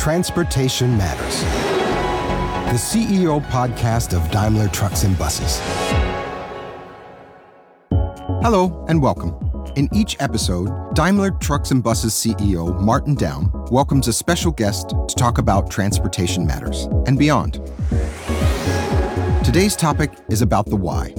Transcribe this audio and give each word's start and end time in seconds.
Transportation 0.00 0.96
Matters, 0.96 1.42
the 2.72 2.78
CEO 2.78 3.38
podcast 3.48 4.16
of 4.16 4.30
Daimler 4.30 4.68
Trucks 4.68 5.04
and 5.04 5.18
Buses. 5.18 5.60
Hello 8.42 8.82
and 8.88 9.02
welcome. 9.02 9.36
In 9.76 9.90
each 9.92 10.16
episode, 10.18 10.70
Daimler 10.94 11.32
Trucks 11.32 11.70
and 11.70 11.82
Buses 11.82 12.14
CEO 12.14 12.80
Martin 12.80 13.14
Daum 13.14 13.70
welcomes 13.70 14.08
a 14.08 14.12
special 14.14 14.52
guest 14.52 14.88
to 14.88 15.14
talk 15.18 15.36
about 15.36 15.70
transportation 15.70 16.46
matters 16.46 16.84
and 17.06 17.18
beyond. 17.18 17.60
Today's 19.44 19.76
topic 19.76 20.14
is 20.30 20.40
about 20.40 20.64
the 20.64 20.76
why. 20.76 21.10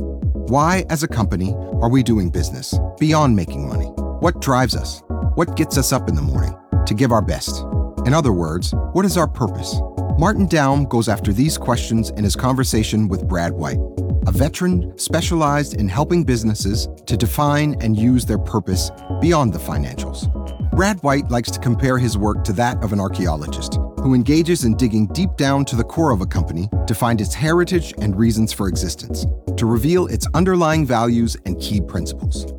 Why, 0.47 0.85
as 0.89 1.03
a 1.03 1.07
company, 1.07 1.53
are 1.83 1.89
we 1.89 2.01
doing 2.01 2.31
business 2.31 2.73
beyond 2.99 3.35
making 3.35 3.69
money? 3.69 3.89
What 4.21 4.41
drives 4.41 4.75
us? 4.75 5.03
What 5.35 5.55
gets 5.55 5.77
us 5.77 5.93
up 5.93 6.09
in 6.09 6.15
the 6.15 6.23
morning 6.23 6.57
to 6.87 6.95
give 6.95 7.11
our 7.11 7.21
best? 7.21 7.63
In 8.05 8.13
other 8.15 8.33
words, 8.33 8.73
what 8.93 9.05
is 9.05 9.15
our 9.15 9.27
purpose? 9.27 9.75
Martin 10.17 10.47
Daum 10.47 10.89
goes 10.89 11.07
after 11.07 11.31
these 11.31 11.57
questions 11.57 12.09
in 12.11 12.23
his 12.23 12.35
conversation 12.35 13.07
with 13.07 13.27
Brad 13.27 13.53
White, 13.53 13.79
a 14.27 14.31
veteran 14.31 14.97
specialized 14.97 15.75
in 15.75 15.87
helping 15.87 16.23
businesses 16.23 16.87
to 17.05 17.15
define 17.15 17.75
and 17.81 17.97
use 17.97 18.25
their 18.25 18.39
purpose 18.39 18.91
beyond 19.21 19.53
the 19.53 19.59
financials. 19.59 20.29
Brad 20.71 21.01
White 21.03 21.29
likes 21.29 21.51
to 21.51 21.59
compare 21.59 21.99
his 21.99 22.17
work 22.17 22.43
to 22.45 22.53
that 22.53 22.83
of 22.83 22.91
an 22.91 22.99
archaeologist 22.99 23.75
who 23.97 24.15
engages 24.15 24.65
in 24.65 24.75
digging 24.77 25.05
deep 25.07 25.35
down 25.37 25.63
to 25.65 25.75
the 25.75 25.83
core 25.83 26.11
of 26.11 26.21
a 26.21 26.25
company 26.25 26.69
to 26.87 26.95
find 26.95 27.21
its 27.21 27.35
heritage 27.35 27.93
and 27.99 28.17
reasons 28.17 28.51
for 28.51 28.67
existence, 28.67 29.27
to 29.57 29.67
reveal 29.67 30.07
its 30.07 30.27
underlying 30.33 30.87
values 30.87 31.37
and 31.45 31.59
key 31.61 31.79
principles. 31.79 32.51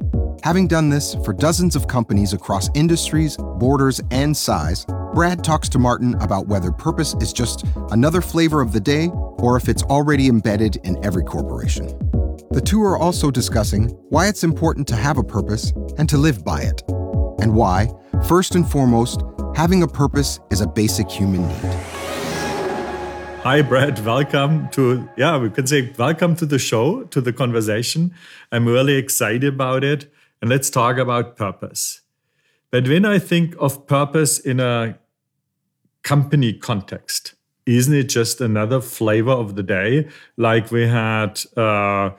Having 0.45 0.69
done 0.69 0.89
this 0.89 1.17
for 1.25 1.33
dozens 1.33 1.75
of 1.75 1.89
companies 1.89 2.33
across 2.33 2.69
industries, 2.75 3.37
borders, 3.37 4.01
and 4.11 4.37
size, 4.37 4.87
Brad 5.15 5.45
talks 5.45 5.69
to 5.69 5.79
Martin 5.79 6.15
about 6.23 6.47
whether 6.47 6.73
purpose 6.73 7.15
is 7.21 7.35
just 7.35 7.67
another 7.91 8.23
flavor 8.23 8.63
of 8.63 8.73
the 8.73 8.81
day 8.81 9.09
or 9.13 9.59
if 9.59 9.69
it's 9.69 9.83
already 9.83 10.27
embedded 10.27 10.77
in 10.85 11.05
every 11.05 11.23
corporation. 11.23 11.87
The 12.51 12.63
two 12.65 12.83
are 12.83 12.97
also 12.97 13.31
discussing 13.31 13.91
why 14.09 14.29
it's 14.29 14.43
important 14.43 14.89
to 14.89 14.97
have 14.97 15.19
a 15.19 15.23
purpose 15.23 15.75
and 15.99 16.09
to 16.09 16.17
live 16.17 16.43
by 16.47 16.63
it, 16.63 16.83
and 17.43 17.55
why, 17.55 17.91
first 18.27 18.55
and 18.55 18.67
foremost, 18.67 19.23
having 19.55 19.83
a 19.83 19.87
purpose 19.87 20.41
is 20.51 20.63
a 20.63 20.67
basic 20.67 21.11
human 21.11 21.47
need. 21.47 21.75
Hi, 23.43 23.61
Brad. 23.61 24.03
Welcome 24.07 24.71
to, 24.71 25.07
yeah, 25.19 25.37
we 25.37 25.51
can 25.51 25.67
say 25.67 25.93
welcome 25.99 26.37
to 26.37 26.47
the 26.47 26.59
show, 26.59 27.03
to 27.05 27.21
the 27.21 27.35
conversation. 27.35 28.15
I'm 28.51 28.67
really 28.67 28.97
excited 28.97 29.45
about 29.45 29.85
it. 29.85 30.11
And 30.41 30.49
let's 30.49 30.71
talk 30.71 30.97
about 30.97 31.37
purpose. 31.37 32.01
But 32.71 32.89
when 32.89 33.05
I 33.05 33.19
think 33.19 33.55
of 33.59 33.87
purpose 33.87 34.39
in 34.39 34.59
a 34.59 34.99
company 36.03 36.53
context. 36.53 37.35
Isn't 37.67 37.95
it 37.95 38.09
just 38.09 38.41
another 38.41 38.81
flavor 38.81 39.31
of 39.31 39.55
the 39.55 39.63
day? 39.63 40.09
Like 40.37 40.71
we 40.71 40.87
had 40.87 41.41
uh, 41.57 42.11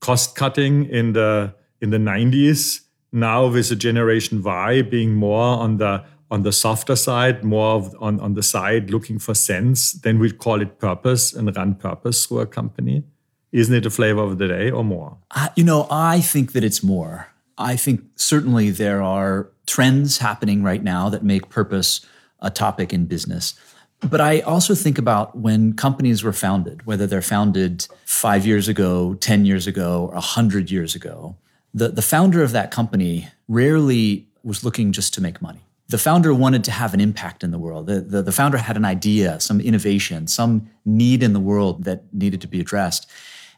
cost 0.00 0.36
cutting 0.36 0.86
in 0.86 1.12
the 1.14 1.54
in 1.80 1.90
the 1.90 1.98
90s. 1.98 2.82
Now 3.10 3.46
with 3.46 3.68
the 3.68 3.76
generation 3.76 4.42
Y 4.42 4.82
being 4.82 5.14
more 5.14 5.58
on 5.58 5.78
the 5.78 6.04
on 6.30 6.42
the 6.42 6.52
softer 6.52 6.96
side, 6.96 7.44
more 7.44 7.74
of, 7.74 7.94
on, 8.00 8.18
on 8.20 8.32
the 8.32 8.42
side 8.42 8.90
looking 8.90 9.18
for 9.18 9.34
sense, 9.34 9.92
then 9.92 10.18
we'd 10.18 10.38
call 10.38 10.62
it 10.62 10.78
purpose 10.78 11.34
and 11.34 11.54
run 11.54 11.74
purpose 11.74 12.24
through 12.24 12.40
a 12.40 12.46
company. 12.46 13.04
Isn't 13.52 13.74
it 13.74 13.84
a 13.84 13.90
flavor 13.90 14.22
of 14.22 14.38
the 14.38 14.48
day 14.48 14.70
or 14.70 14.82
more? 14.82 15.18
Uh, 15.30 15.48
you 15.56 15.62
know, 15.62 15.86
I 15.90 16.22
think 16.22 16.52
that 16.52 16.64
it's 16.64 16.82
more. 16.82 17.28
I 17.58 17.76
think 17.76 18.04
certainly 18.16 18.70
there 18.70 19.02
are 19.02 19.50
trends 19.66 20.18
happening 20.18 20.62
right 20.62 20.82
now 20.82 21.10
that 21.10 21.22
make 21.22 21.50
purpose 21.50 22.00
a 22.42 22.50
topic 22.50 22.92
in 22.92 23.06
business. 23.06 23.54
But 24.00 24.20
I 24.20 24.40
also 24.40 24.74
think 24.74 24.98
about 24.98 25.38
when 25.38 25.74
companies 25.74 26.24
were 26.24 26.32
founded, 26.32 26.84
whether 26.84 27.06
they're 27.06 27.22
founded 27.22 27.86
five 28.04 28.44
years 28.44 28.66
ago, 28.68 29.14
10 29.14 29.46
years 29.46 29.66
ago, 29.66 30.06
or 30.08 30.14
100 30.14 30.70
years 30.70 30.94
ago. 30.94 31.36
The, 31.72 31.88
the 31.88 32.02
founder 32.02 32.42
of 32.42 32.52
that 32.52 32.70
company 32.70 33.28
rarely 33.48 34.26
was 34.42 34.64
looking 34.64 34.92
just 34.92 35.14
to 35.14 35.20
make 35.20 35.40
money. 35.40 35.60
The 35.88 35.98
founder 35.98 36.34
wanted 36.34 36.64
to 36.64 36.70
have 36.72 36.94
an 36.94 37.00
impact 37.00 37.44
in 37.44 37.52
the 37.52 37.58
world. 37.58 37.86
The, 37.86 38.00
the, 38.00 38.22
the 38.22 38.32
founder 38.32 38.58
had 38.58 38.76
an 38.76 38.84
idea, 38.84 39.38
some 39.40 39.60
innovation, 39.60 40.26
some 40.26 40.68
need 40.84 41.22
in 41.22 41.32
the 41.32 41.40
world 41.40 41.84
that 41.84 42.12
needed 42.12 42.40
to 42.40 42.48
be 42.48 42.60
addressed. 42.60 43.08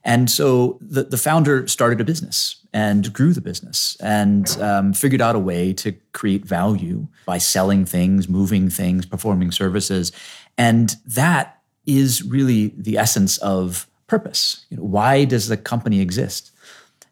And 0.05 0.31
so 0.31 0.79
the, 0.81 1.05
the 1.05 1.17
founder 1.17 1.67
started 1.67 2.01
a 2.01 2.05
business 2.05 2.57
and 2.73 3.11
grew 3.13 3.33
the 3.33 3.41
business 3.41 3.97
and 4.01 4.49
um, 4.61 4.93
figured 4.93 5.23
out 5.23 5.35
a 5.35 5.39
way 5.39 5.73
to 5.75 5.93
create 6.13 6.45
value 6.45 7.09
by 7.25 7.39
selling 7.39 7.87
things, 7.87 8.29
moving 8.29 8.69
things, 8.69 9.07
performing 9.07 9.51
services. 9.51 10.13
And 10.59 10.95
that 11.07 11.63
is 11.87 12.23
really 12.23 12.75
the 12.77 12.99
essence 12.99 13.39
of 13.39 13.87
purpose. 14.07 14.67
You 14.69 14.77
know, 14.77 14.85
why 14.85 15.25
does 15.25 15.49
the 15.49 15.57
company 15.57 16.01
exist? 16.01 16.51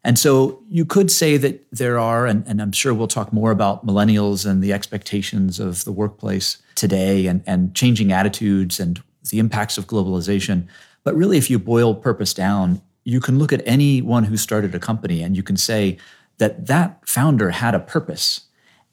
And 0.04 0.18
so 0.18 0.62
you 0.68 0.84
could 0.84 1.10
say 1.10 1.36
that 1.36 1.64
there 1.70 1.98
are, 1.98 2.26
and, 2.26 2.44
and, 2.46 2.60
I'm 2.60 2.72
sure 2.72 2.92
we'll 2.92 3.06
talk 3.06 3.32
more 3.32 3.52
about 3.52 3.86
millennials 3.86 4.44
and 4.44 4.62
the 4.62 4.72
expectations 4.72 5.60
of 5.60 5.84
the 5.84 5.92
workplace 5.92 6.60
today 6.74 7.28
and, 7.28 7.42
and 7.46 7.72
changing 7.74 8.10
attitudes 8.10 8.80
and 8.80 9.00
the 9.30 9.38
impacts 9.38 9.78
of 9.78 9.86
globalization. 9.86 10.66
But 11.04 11.14
really, 11.14 11.38
if 11.38 11.50
you 11.50 11.58
boil 11.58 11.94
purpose 11.94 12.34
down, 12.34 12.82
you 13.04 13.20
can 13.20 13.38
look 13.38 13.52
at 13.52 13.62
anyone 13.66 14.24
who 14.24 14.36
started 14.36 14.74
a 14.74 14.78
company 14.78 15.22
and 15.22 15.36
you 15.36 15.42
can 15.42 15.56
say 15.56 15.98
that 16.38 16.66
that 16.66 17.06
founder 17.08 17.50
had 17.50 17.74
a 17.74 17.80
purpose. 17.80 18.42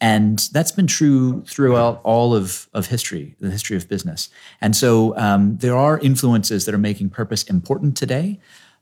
And 0.01 0.39
that's 0.53 0.71
been 0.71 0.87
true 0.87 1.43
throughout 1.43 1.99
all 2.03 2.33
of, 2.33 2.69
of 2.73 2.87
history, 2.87 3.35
the 3.39 3.51
history 3.51 3.75
of 3.75 3.89
business. 3.89 4.29
And 4.61 4.75
so 4.75 5.15
um, 5.17 5.57
there 5.57 5.75
are 5.75 5.99
influences 5.99 6.65
that 6.65 6.73
are 6.73 6.79
making 6.79 7.09
purpose 7.09 7.43
important 7.43 7.97
today. 7.97 8.39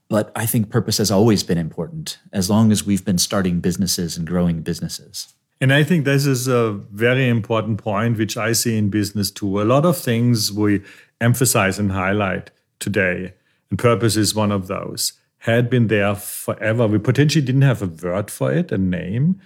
But 0.08 0.32
I 0.34 0.46
think 0.46 0.70
purpose 0.70 0.96
has 0.98 1.10
always 1.10 1.42
been 1.42 1.58
important 1.58 2.18
as 2.32 2.48
long 2.48 2.72
as 2.72 2.86
we've 2.86 3.04
been 3.04 3.18
starting 3.18 3.60
businesses 3.60 4.16
and 4.16 4.26
growing 4.26 4.62
businesses. 4.62 5.34
And 5.60 5.72
I 5.72 5.82
think 5.82 6.04
this 6.04 6.24
is 6.24 6.46
a 6.46 6.72
very 6.92 7.28
important 7.28 7.78
point, 7.78 8.16
which 8.16 8.36
I 8.36 8.52
see 8.52 8.78
in 8.78 8.90
business 8.90 9.30
too. 9.30 9.60
A 9.60 9.64
lot 9.64 9.84
of 9.84 9.98
things 9.98 10.52
we 10.52 10.82
emphasize 11.20 11.78
and 11.78 11.90
highlight 11.90 12.52
today 12.78 13.34
and 13.70 13.78
purpose 13.78 14.16
is 14.16 14.34
one 14.34 14.52
of 14.52 14.66
those. 14.66 15.14
Had 15.42 15.70
been 15.70 15.86
there 15.86 16.14
forever. 16.14 16.86
We 16.86 16.98
potentially 16.98 17.44
didn't 17.44 17.62
have 17.62 17.82
a 17.82 17.86
word 17.86 18.30
for 18.30 18.52
it, 18.52 18.72
a 18.72 18.78
name, 18.78 19.40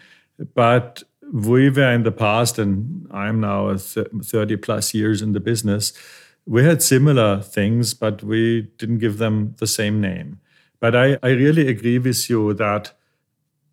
but 0.55 1.03
we 1.33 1.71
were 1.71 1.93
in 1.93 2.03
the 2.03 2.13
past, 2.13 2.59
and 2.59 3.07
I'm 3.11 3.41
now 3.41 3.77
30 3.77 4.57
plus 4.57 4.95
years 4.95 5.23
in 5.23 5.33
the 5.33 5.41
business. 5.41 5.93
We 6.47 6.65
had 6.65 6.83
similar 6.83 7.41
things, 7.41 7.95
but 7.95 8.23
we 8.23 8.63
didn't 8.79 8.99
give 8.99 9.19
them 9.19 9.55
the 9.59 9.67
same 9.67 10.01
name. 10.01 10.41
But 10.81 10.97
I, 10.97 11.19
I 11.23 11.31
really 11.31 11.69
agree 11.69 11.99
with 11.99 12.29
you 12.29 12.53
that 12.55 12.93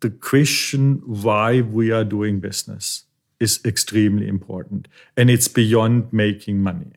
the 0.00 0.10
question 0.10 1.02
why 1.04 1.60
we 1.60 1.90
are 1.90 2.04
doing 2.04 2.40
business 2.40 3.04
is 3.40 3.60
extremely 3.64 4.28
important. 4.28 4.88
And 5.16 5.30
it's 5.30 5.48
beyond 5.48 6.12
making 6.12 6.62
money. 6.62 6.92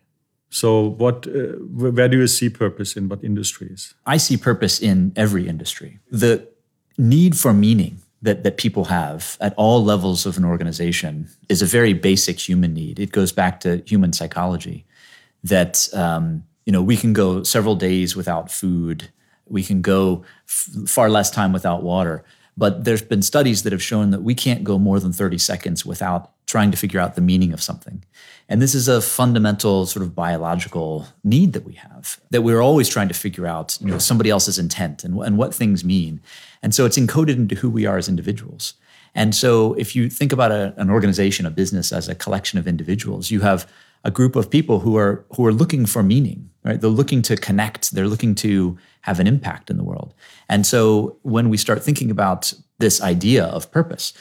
So, 0.54 0.90
what, 0.90 1.26
uh, 1.26 1.58
where 1.74 2.08
do 2.08 2.20
you 2.20 2.28
see 2.28 2.48
purpose 2.48 2.96
in 2.96 3.10
what 3.10 3.24
industries? 3.24 3.96
I 4.06 4.18
see 4.18 4.38
purpose 4.38 4.80
in 4.80 5.12
every 5.16 5.48
industry. 5.48 6.00
The 6.12 6.48
need 6.96 7.36
for 7.36 7.54
meaning 7.54 7.98
that, 8.22 8.44
that 8.44 8.58
people 8.58 8.86
have 8.86 9.36
at 9.42 9.56
all 9.58 9.84
levels 9.84 10.28
of 10.28 10.38
an 10.38 10.46
organization 10.46 11.28
is 11.50 11.64
a 11.64 11.66
very 11.66 11.94
basic 11.94 12.40
human 12.40 12.72
need. 12.72 13.00
It 13.00 13.12
goes 13.12 13.32
back 13.32 13.62
to 13.62 13.82
human 13.88 14.14
psychology 14.14 14.86
that 15.44 15.90
um, 15.94 16.44
you 16.68 16.72
know 16.72 16.84
we 16.84 16.98
can 16.98 17.14
go 17.14 17.42
several 17.42 17.76
days 17.76 18.16
without 18.16 18.52
food, 18.52 19.10
we 19.48 19.64
can 19.64 19.82
go 19.82 20.24
f- 20.48 20.70
far 20.88 21.10
less 21.10 21.32
time 21.32 21.52
without 21.52 21.82
water. 21.82 22.24
But 22.56 22.84
there's 22.84 23.02
been 23.02 23.22
studies 23.22 23.64
that 23.64 23.72
have 23.72 23.82
shown 23.82 24.12
that 24.12 24.22
we 24.22 24.36
can't 24.36 24.64
go 24.64 24.78
more 24.78 25.00
than 25.00 25.12
30 25.12 25.38
seconds 25.40 25.86
without 25.86 26.32
trying 26.46 26.72
to 26.72 26.78
figure 26.78 27.00
out 27.00 27.16
the 27.16 27.22
meaning 27.22 27.52
of 27.52 27.64
something. 27.64 28.04
And 28.48 28.62
this 28.62 28.76
is 28.76 28.88
a 28.88 29.02
fundamental 29.02 29.86
sort 29.86 30.04
of 30.04 30.14
biological 30.14 31.08
need 31.24 31.54
that 31.54 31.64
we 31.64 31.74
have, 31.74 32.20
that 32.30 32.44
we're 32.44 32.62
always 32.62 32.90
trying 32.90 33.08
to 33.08 33.14
figure 33.14 33.48
out, 33.48 33.78
you 33.82 33.88
know, 33.88 33.98
somebody 33.98 34.30
else's 34.30 34.60
intent 34.60 35.04
and, 35.04 35.18
and 35.20 35.38
what 35.38 35.56
things 35.56 35.84
mean. 35.84 36.22
And 36.62 36.76
so 36.76 36.86
it's 36.86 36.98
encoded 36.98 37.38
into 37.38 37.56
who 37.56 37.70
we 37.70 37.86
are 37.86 37.98
as 37.98 38.08
individuals. 38.08 38.76
And 39.16 39.34
so 39.34 39.74
if 39.76 39.96
you 39.96 40.10
think 40.10 40.32
about 40.32 40.52
a, 40.52 40.74
an 40.78 40.90
organization, 40.90 41.46
a 41.46 41.52
business 41.52 41.92
as 41.92 42.10
a 42.10 42.16
collection 42.16 42.60
of 42.60 42.68
individuals, 42.68 43.32
you 43.32 43.42
have 43.42 43.68
a 44.04 44.12
group 44.12 44.36
of 44.36 44.50
people 44.50 44.80
who 44.80 44.98
are 44.98 45.26
who 45.36 45.46
are 45.46 45.54
looking 45.54 45.86
for 45.86 46.04
meaning, 46.04 46.50
right? 46.64 46.80
They're 46.80 46.90
looking 46.90 47.22
to 47.24 47.36
connect, 47.36 47.92
they're 47.92 48.08
looking 48.08 48.36
to 48.36 48.78
have 49.02 49.20
an 49.20 49.28
impact 49.28 49.70
in 49.70 49.78
the 49.78 49.84
world. 49.84 50.14
And 50.48 50.66
so 50.66 51.18
when 51.24 51.50
we 51.50 51.58
start 51.58 51.84
thinking 51.84 52.10
about 52.10 52.54
this 52.80 53.02
idea 53.02 53.46
of 53.46 53.72
purpose, 53.72 54.14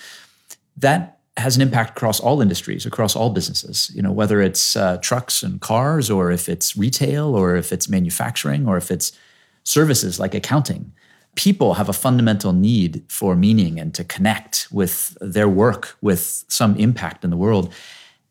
that 0.77 1.19
has 1.37 1.57
an 1.57 1.63
impact 1.63 1.91
across 1.91 2.21
all 2.21 2.43
industries, 2.43 2.85
across 2.85 3.17
all 3.17 3.31
businesses. 3.31 3.91
You 3.95 4.03
know, 4.03 4.13
whether 4.13 4.43
it's 4.43 4.77
uh, 4.77 4.99
trucks 4.99 5.43
and 5.43 5.61
cars, 5.61 6.11
or 6.11 6.31
if 6.31 6.49
it's 6.49 6.77
retail, 6.77 7.35
or 7.35 7.57
if 7.57 7.73
it's 7.73 7.89
manufacturing, 7.89 8.69
or 8.69 8.77
if 8.77 8.91
it's 8.91 9.13
services 9.65 10.19
like 10.21 10.35
accounting. 10.35 10.93
People 11.35 11.75
have 11.75 11.89
a 11.89 11.95
fundamental 11.95 12.53
need 12.53 13.03
for 13.09 13.35
meaning 13.35 13.81
and 13.81 13.95
to 13.95 14.05
connect 14.05 14.69
with 14.71 15.17
their 15.21 15.49
work 15.49 15.97
with 16.03 16.45
some 16.49 16.77
impact 16.77 17.25
in 17.25 17.31
the 17.31 17.39
world, 17.39 17.73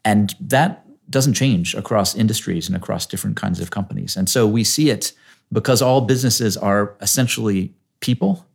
and 0.05 0.35
that 0.39 0.85
doesn't 1.11 1.33
change 1.33 1.75
across 1.75 2.15
industries 2.15 2.67
and 2.67 2.75
across 2.75 3.05
different 3.05 3.35
kinds 3.35 3.59
of 3.59 3.69
companies. 3.69 4.15
And 4.15 4.29
so 4.29 4.47
we 4.47 4.63
see 4.63 4.89
it 4.89 5.11
because 5.51 5.81
all 5.81 6.01
businesses 6.01 6.57
are 6.57 6.95
essentially 7.01 7.73
people. 7.99 8.45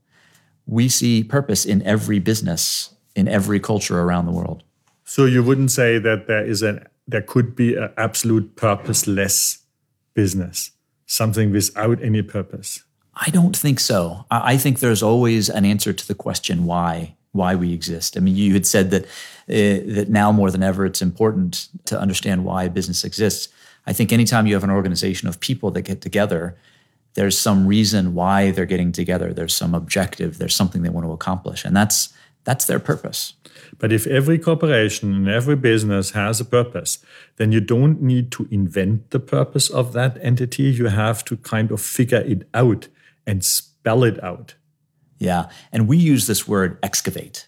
We 0.67 0.89
see 0.89 1.23
purpose 1.23 1.65
in 1.65 1.83
every 1.83 2.19
business, 2.19 2.95
in 3.15 3.29
every 3.29 3.61
culture 3.61 4.01
around 4.01 4.27
the 4.27 4.33
world. 4.33 4.65
So 5.05 5.25
you 5.25 5.43
wouldn't 5.43 5.71
say 5.71 5.99
that 5.99 6.27
there 6.27 6.45
is 6.45 6.63
an 6.63 6.87
there 7.09 7.23
could 7.23 7.55
be 7.55 7.77
an 7.77 7.91
absolute 7.97 8.57
purposeless 8.57 9.59
business, 10.15 10.73
something 11.07 11.53
without 11.53 12.03
any 12.03 12.21
purpose. 12.23 12.83
I 13.15 13.31
don't 13.31 13.57
think 13.57 13.79
so. 13.79 14.27
I 14.31 14.57
think 14.57 14.81
there's 14.81 15.03
always 15.03 15.49
an 15.49 15.65
answer 15.65 15.93
to 15.93 16.09
the 16.09 16.15
question 16.15 16.65
why 16.65 17.15
why 17.37 17.55
we 17.55 17.73
exist. 17.73 18.17
I 18.17 18.21
mean, 18.21 18.37
you 18.37 18.53
had 18.53 18.67
said 18.67 18.91
that 18.91 19.05
uh, 19.49 19.95
that 19.95 20.07
now 20.09 20.33
more 20.33 20.51
than 20.51 20.63
ever, 20.63 20.85
it's 20.87 21.03
important 21.03 21.69
to 21.85 21.99
understand 21.99 22.45
why 22.45 22.65
a 22.65 22.71
business 22.71 23.05
exists. 23.05 23.49
I 23.87 23.93
think 23.93 24.13
anytime 24.13 24.47
you 24.47 24.55
have 24.55 24.65
an 24.65 24.71
organization 24.71 25.29
of 25.29 25.39
people 25.39 25.71
that 25.73 25.83
get 25.83 26.01
together, 26.01 26.57
there's 27.15 27.39
some 27.39 27.67
reason 27.67 28.15
why 28.15 28.51
they're 28.51 28.67
getting 28.67 28.93
together. 28.93 29.33
There's 29.33 29.55
some 29.55 29.75
objective. 29.75 30.39
There's 30.39 30.55
something 30.55 30.83
they 30.83 30.89
want 30.89 31.07
to 31.07 31.13
accomplish, 31.13 31.65
and 31.65 31.77
that's 31.77 32.13
that's 32.45 32.67
their 32.67 32.81
purpose. 32.81 33.35
But 33.79 33.93
if 33.93 34.07
every 34.07 34.39
corporation 34.39 35.15
and 35.15 35.29
every 35.29 35.57
business 35.57 36.11
has 36.13 36.41
a 36.41 36.45
purpose, 36.45 36.99
then 37.37 37.53
you 37.53 37.61
don't 37.61 38.01
need 38.01 38.31
to 38.33 38.47
invent 38.51 39.11
the 39.11 39.21
purpose 39.21 39.69
of 39.69 39.93
that 39.93 40.19
entity. 40.23 40.65
You 40.65 40.87
have 40.87 41.25
to 41.25 41.37
kind 41.37 41.71
of 41.71 41.81
figure 41.81 42.21
it 42.21 42.49
out 42.55 42.89
and 43.27 43.45
spell 43.45 44.05
it 44.05 44.23
out. 44.23 44.55
Yeah, 45.19 45.49
and 45.73 45.89
we 45.89 45.97
use 45.97 46.27
this 46.27 46.47
word 46.47 46.79
excavate, 46.83 47.47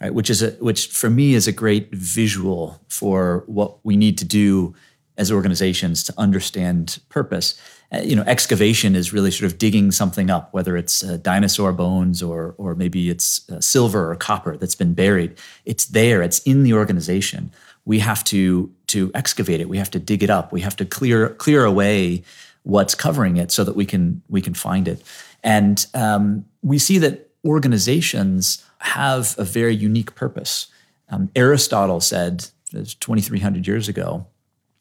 right? 0.00 0.12
Which 0.12 0.30
is 0.30 0.42
a 0.42 0.50
which 0.52 0.88
for 0.88 1.10
me 1.10 1.34
is 1.34 1.46
a 1.46 1.52
great 1.52 1.92
visual 1.92 2.80
for 2.88 3.44
what 3.46 3.84
we 3.84 3.96
need 3.96 4.16
to 4.18 4.24
do 4.24 4.74
as 5.20 5.30
organizations 5.30 6.02
to 6.04 6.14
understand 6.16 6.98
purpose. 7.10 7.60
Uh, 7.92 7.98
you 7.98 8.16
know, 8.16 8.22
excavation 8.26 8.96
is 8.96 9.12
really 9.12 9.30
sort 9.30 9.52
of 9.52 9.58
digging 9.58 9.90
something 9.90 10.30
up, 10.30 10.54
whether 10.54 10.76
it's 10.76 11.04
uh, 11.04 11.18
dinosaur 11.18 11.72
bones 11.72 12.22
or 12.22 12.54
or 12.56 12.74
maybe 12.74 13.10
it's 13.10 13.48
uh, 13.50 13.60
silver 13.60 14.10
or 14.10 14.16
copper 14.16 14.56
that's 14.56 14.74
been 14.74 14.94
buried. 14.94 15.36
It's 15.66 15.84
there. 15.86 16.22
It's 16.22 16.38
in 16.40 16.62
the 16.62 16.72
organization. 16.72 17.50
We 17.84 17.98
have 17.98 18.24
to 18.24 18.72
to 18.88 19.10
excavate 19.14 19.60
it. 19.60 19.68
We 19.68 19.78
have 19.78 19.90
to 19.90 19.98
dig 19.98 20.22
it 20.22 20.30
up. 20.30 20.52
We 20.52 20.62
have 20.62 20.76
to 20.76 20.86
clear 20.86 21.30
clear 21.30 21.64
away 21.64 22.22
what's 22.62 22.94
covering 22.94 23.36
it 23.36 23.50
so 23.50 23.64
that 23.64 23.76
we 23.76 23.84
can 23.84 24.22
we 24.28 24.40
can 24.40 24.54
find 24.54 24.88
it. 24.88 25.02
And 25.42 25.86
um, 25.94 26.44
we 26.62 26.78
see 26.78 26.98
that 26.98 27.30
organizations 27.44 28.64
have 28.78 29.34
a 29.38 29.44
very 29.44 29.74
unique 29.74 30.14
purpose. 30.14 30.66
Um, 31.08 31.30
Aristotle 31.34 32.00
said 32.00 32.46
2,300 32.72 33.66
years 33.66 33.88
ago 33.88 34.26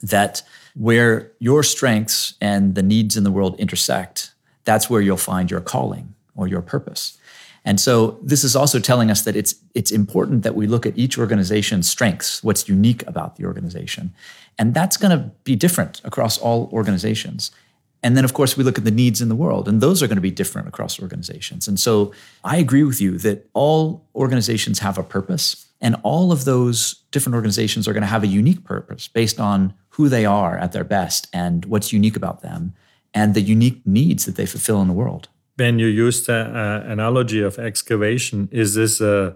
that 0.02 0.42
where 0.76 1.32
your 1.40 1.64
strengths 1.64 2.36
and 2.40 2.76
the 2.76 2.84
needs 2.84 3.18
in 3.18 3.24
the 3.24 3.32
world 3.32 3.60
intersect, 3.60 4.34
that's 4.64 4.90
where 4.90 5.02
you'll 5.02 5.18
find 5.18 5.50
your 5.50 5.62
calling 5.62 6.14
or 6.36 6.48
your 6.48 6.62
purpose. 6.62 7.18
And 7.66 7.80
so 7.80 8.18
this 8.22 8.44
is 8.44 8.56
also 8.56 8.80
telling 8.80 9.12
us 9.12 9.24
that 9.24 9.36
it's 9.36 9.56
it's 9.76 9.92
important 9.92 10.44
that 10.44 10.56
we 10.56 10.66
look 10.66 10.86
at 10.86 10.98
each 10.98 11.18
organization's 11.18 11.90
strengths, 11.90 12.42
what's 12.44 12.70
unique 12.70 13.06
about 13.06 13.36
the 13.36 13.46
organization. 13.46 14.14
And 14.58 14.74
that's 14.74 14.98
going 14.98 15.18
to 15.18 15.32
be 15.44 15.56
different 15.56 16.02
across 16.04 16.38
all 16.38 16.70
organizations. 16.72 17.52
And 18.02 18.16
then, 18.16 18.24
of 18.24 18.34
course, 18.34 18.56
we 18.56 18.64
look 18.64 18.78
at 18.78 18.86
the 18.86 18.92
needs 18.92 19.22
in 19.22 19.30
the 19.30 19.36
world, 19.36 19.68
and 19.68 19.82
those 19.82 20.02
are 20.02 20.08
going 20.08 20.16
to 20.18 20.22
be 20.22 20.32
different 20.32 20.68
across 20.68 21.02
organizations. 21.02 21.68
And 21.68 21.80
so 21.80 22.14
I 22.44 22.58
agree 22.58 22.84
with 22.84 23.02
you 23.02 23.18
that 23.20 23.50
all 23.54 24.06
organizations 24.16 24.80
have 24.80 24.98
a 24.98 25.04
purpose, 25.04 25.68
and 25.82 25.96
all 26.04 26.32
of 26.32 26.46
those 26.46 27.04
different 27.12 27.36
organizations 27.36 27.88
are 27.88 27.94
going 27.94 28.02
to 28.02 28.08
have 28.08 28.24
a 28.24 28.28
unique 28.28 28.64
purpose 28.64 29.08
based 29.08 29.40
on 29.40 29.74
who 29.90 30.08
they 30.08 30.26
are 30.26 30.58
at 30.58 30.72
their 30.72 30.86
best 30.86 31.28
and 31.34 31.66
what's 31.66 31.92
unique 31.92 32.16
about 32.16 32.42
them 32.42 32.74
and 33.14 33.34
the 33.34 33.42
unique 33.42 33.82
needs 33.86 34.26
that 34.26 34.36
they 34.36 34.46
fulfill 34.46 34.82
in 34.82 34.88
the 34.88 34.94
world. 34.94 35.28
When 35.56 35.80
you 35.80 35.88
use 35.88 36.26
the 36.26 36.36
uh, 36.36 36.90
analogy 36.90 37.42
of 37.42 37.60
excavation, 37.60 38.48
is 38.52 38.76
this 38.76 39.02
a, 39.02 39.36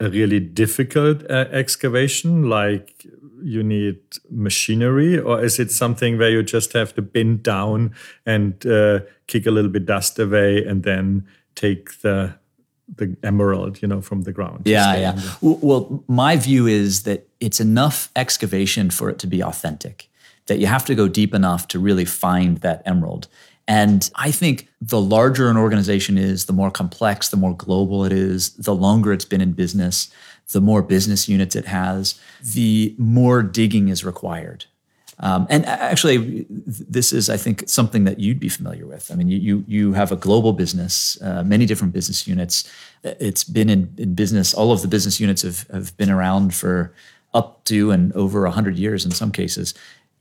a 0.00 0.08
really 0.08 0.40
difficult 0.40 1.22
uh, 1.30 1.46
excavation? 1.50 2.48
Like 2.48 3.06
you 3.42 3.62
need 3.62 3.98
machinery, 4.30 5.18
or 5.18 5.44
is 5.44 5.58
it 5.58 5.70
something 5.70 6.18
where 6.18 6.30
you 6.30 6.42
just 6.42 6.72
have 6.72 6.94
to 6.94 7.02
bend 7.02 7.42
down 7.42 7.94
and 8.24 8.66
uh, 8.66 9.00
kick 9.26 9.46
a 9.46 9.50
little 9.50 9.70
bit 9.70 9.86
dust 9.86 10.18
away 10.18 10.64
and 10.64 10.82
then 10.82 11.26
take 11.54 12.00
the 12.00 12.34
the 12.96 13.16
emerald, 13.22 13.80
you 13.82 13.88
know, 13.88 14.00
from 14.00 14.22
the 14.22 14.32
ground? 14.32 14.62
Yeah, 14.64 14.96
yeah. 14.96 15.20
Well, 15.40 16.04
my 16.08 16.36
view 16.36 16.66
is 16.66 17.02
that 17.04 17.28
it's 17.40 17.60
enough 17.60 18.10
excavation 18.16 18.90
for 18.90 19.10
it 19.10 19.18
to 19.20 19.26
be 19.26 19.42
authentic. 19.42 20.10
That 20.46 20.58
you 20.58 20.66
have 20.66 20.84
to 20.86 20.94
go 20.94 21.08
deep 21.08 21.32
enough 21.32 21.68
to 21.68 21.78
really 21.78 22.04
find 22.04 22.58
that 22.58 22.82
emerald. 22.84 23.28
And 23.66 24.10
I 24.16 24.30
think 24.30 24.68
the 24.80 25.00
larger 25.00 25.48
an 25.48 25.56
organization 25.56 26.18
is, 26.18 26.44
the 26.44 26.52
more 26.52 26.70
complex, 26.70 27.30
the 27.30 27.36
more 27.36 27.56
global 27.56 28.04
it 28.04 28.12
is, 28.12 28.50
the 28.54 28.74
longer 28.74 29.12
it's 29.12 29.24
been 29.24 29.40
in 29.40 29.52
business, 29.52 30.10
the 30.52 30.60
more 30.60 30.82
business 30.82 31.28
units 31.28 31.56
it 31.56 31.64
has, 31.66 32.20
the 32.42 32.94
more 32.98 33.42
digging 33.42 33.88
is 33.88 34.04
required. 34.04 34.66
Um, 35.20 35.46
and 35.48 35.64
actually, 35.64 36.44
this 36.48 37.12
is, 37.12 37.30
I 37.30 37.36
think, 37.36 37.64
something 37.68 38.04
that 38.04 38.18
you'd 38.18 38.40
be 38.40 38.48
familiar 38.48 38.84
with. 38.84 39.10
I 39.12 39.14
mean, 39.14 39.28
you 39.28 39.64
you, 39.68 39.92
have 39.92 40.10
a 40.10 40.16
global 40.16 40.52
business, 40.52 41.20
uh, 41.22 41.44
many 41.44 41.66
different 41.66 41.94
business 41.94 42.26
units. 42.26 42.68
It's 43.04 43.44
been 43.44 43.70
in, 43.70 43.94
in 43.96 44.14
business. 44.14 44.52
All 44.52 44.72
of 44.72 44.82
the 44.82 44.88
business 44.88 45.20
units 45.20 45.42
have, 45.42 45.68
have 45.68 45.96
been 45.96 46.10
around 46.10 46.52
for 46.54 46.92
up 47.32 47.64
to 47.66 47.92
and 47.92 48.12
over 48.14 48.44
hundred 48.46 48.76
years 48.76 49.04
in 49.04 49.12
some 49.12 49.30
cases. 49.30 49.72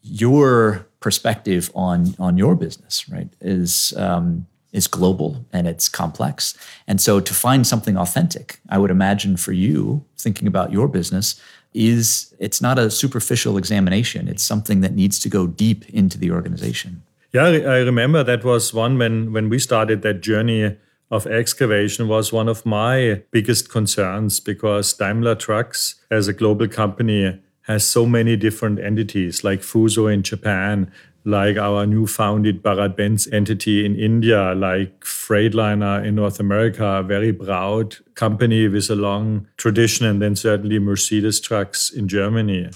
Your 0.03 0.85
perspective 1.03 1.69
on 1.75 2.15
on 2.17 2.37
your 2.37 2.55
business, 2.55 3.07
right, 3.09 3.31
is 3.41 3.93
um, 3.97 4.47
is 4.71 4.87
global 4.87 5.45
and 5.51 5.67
it's 5.67 5.87
complex. 5.87 6.57
And 6.87 6.99
so 6.99 7.19
to 7.19 7.33
find 7.33 7.67
something 7.67 7.97
authentic, 7.97 8.59
I 8.69 8.77
would 8.79 8.89
imagine 8.89 9.37
for 9.37 9.51
you 9.51 10.03
thinking 10.17 10.47
about 10.47 10.71
your 10.71 10.87
business 10.87 11.39
is 11.73 12.33
it's 12.39 12.61
not 12.61 12.79
a 12.79 12.89
superficial 12.89 13.57
examination. 13.57 14.27
It's 14.27 14.43
something 14.43 14.81
that 14.81 14.93
needs 14.93 15.19
to 15.19 15.29
go 15.29 15.47
deep 15.47 15.87
into 15.89 16.17
the 16.17 16.31
organization. 16.31 17.03
Yeah, 17.33 17.45
I 17.45 17.79
remember 17.79 18.23
that 18.23 18.43
was 18.43 18.73
one 18.73 18.97
when 18.97 19.33
when 19.33 19.49
we 19.49 19.59
started 19.59 20.01
that 20.01 20.21
journey 20.21 20.77
of 21.09 21.27
excavation 21.27 22.07
was 22.07 22.33
one 22.33 22.49
of 22.49 22.65
my 22.65 23.21
biggest 23.31 23.69
concerns 23.69 24.39
because 24.39 24.93
Daimler 24.93 25.35
Trucks 25.35 25.95
as 26.09 26.27
a 26.27 26.33
global 26.33 26.67
company 26.67 27.39
has 27.63 27.85
so 27.85 28.05
many 28.05 28.35
different 28.35 28.79
entities 28.79 29.43
like 29.43 29.61
Fuso 29.61 30.13
in 30.13 30.23
Japan, 30.23 30.91
like 31.25 31.57
our 31.57 31.85
new 31.85 32.05
founded 32.05 32.61
Bharat 32.61 32.97
Benz 32.97 33.27
entity 33.27 33.85
in 33.85 33.95
India, 33.95 34.53
like 34.53 34.99
Freightliner 35.01 36.05
in 36.05 36.15
North 36.15 36.39
America, 36.39 36.85
a 36.85 37.03
very 37.03 37.31
proud 37.31 37.95
company 38.15 38.67
with 38.67 38.89
a 38.89 38.95
long 38.95 39.47
tradition, 39.57 40.05
and 40.05 40.21
then 40.21 40.35
certainly 40.35 40.79
Mercedes 40.79 41.39
trucks 41.39 41.89
in 41.89 42.07
Germany. 42.07 42.69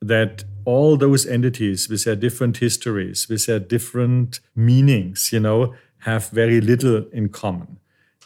That 0.00 0.44
all 0.64 0.96
those 0.96 1.26
entities 1.26 1.88
with 1.88 2.04
their 2.04 2.14
different 2.14 2.58
histories, 2.58 3.28
with 3.28 3.46
their 3.46 3.58
different 3.58 4.38
meanings, 4.54 5.32
you 5.32 5.40
know, 5.40 5.74
have 6.00 6.28
very 6.28 6.60
little 6.60 7.04
in 7.12 7.30
common. 7.30 7.78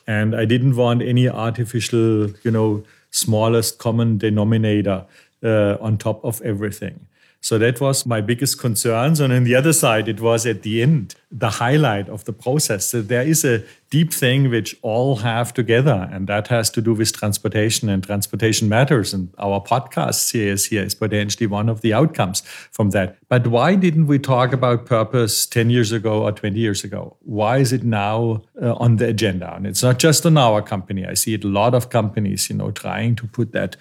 And 0.06 0.37
I 0.37 0.44
didn't 0.44 0.76
want 0.76 1.00
any 1.00 1.28
artificial, 1.28 2.28
you 2.42 2.50
know, 2.50 2.84
smallest 3.10 3.78
common 3.78 4.18
denominator 4.18 5.06
uh, 5.42 5.76
on 5.80 5.99
top 5.99 6.25
of 6.25 6.40
everything. 6.42 7.06
So 7.44 7.58
that 7.58 7.80
was 7.80 8.06
my 8.06 8.20
biggest 8.20 8.61
concerns. 8.61 9.18
And 9.18 9.32
on 9.32 9.42
the 9.42 9.56
other 9.56 9.72
side, 9.72 10.08
it 10.08 10.20
was 10.20 10.46
at 10.46 10.62
the 10.62 10.80
end, 10.80 11.16
the 11.32 11.50
highlight 11.50 12.08
of 12.08 12.25
the 12.25 12.32
process. 12.32 12.87
So 12.87 13.02
there 13.02 13.22
is 13.22 13.44
a 13.44 13.64
deep 13.90 14.12
thing 14.12 14.49
which 14.49 14.76
all 14.82 15.16
have 15.16 15.52
together, 15.52 16.08
and 16.12 16.28
that 16.28 16.46
has 16.49 16.70
to 16.70 16.80
do 16.80 16.94
with 16.94 17.12
transportation 17.12 17.88
and 17.88 18.04
transportation 18.04 18.68
matters. 18.68 19.12
And 19.12 19.34
our 19.38 19.61
podcast 19.61 20.14
series 20.14 20.66
here 20.66 20.84
is 20.84 20.94
potentially 20.94 21.49
one 21.49 21.68
of 21.68 21.80
the 21.80 21.92
outcomes 21.92 22.42
from 22.70 22.90
that. 22.90 23.16
But 23.28 23.49
why 23.49 23.75
didn't 23.75 24.06
we 24.06 24.20
talk 24.20 24.52
about 24.52 24.87
purpose 24.87 25.44
10 25.44 25.68
years 25.68 25.90
ago 25.90 26.22
or 26.22 26.30
20 26.30 26.56
years 26.56 26.84
ago? 26.84 27.16
Why 27.22 27.58
is 27.58 27.72
it 27.72 27.82
now 27.82 28.44
uh, 28.62 28.75
on 28.75 28.99
the 28.99 29.08
agenda? 29.08 29.52
And 29.52 29.66
it's 29.66 29.82
not 29.82 29.99
just 29.99 30.25
on 30.25 30.38
our 30.38 30.62
company. 30.62 31.04
I 31.04 31.14
see 31.14 31.34
it 31.34 31.42
a 31.42 31.49
lot 31.49 31.75
of 31.75 31.90
companies, 31.90 32.49
you 32.49 32.56
know, 32.56 32.70
trying 32.70 33.16
to 33.16 33.26
put 33.26 33.50
that 33.50 33.75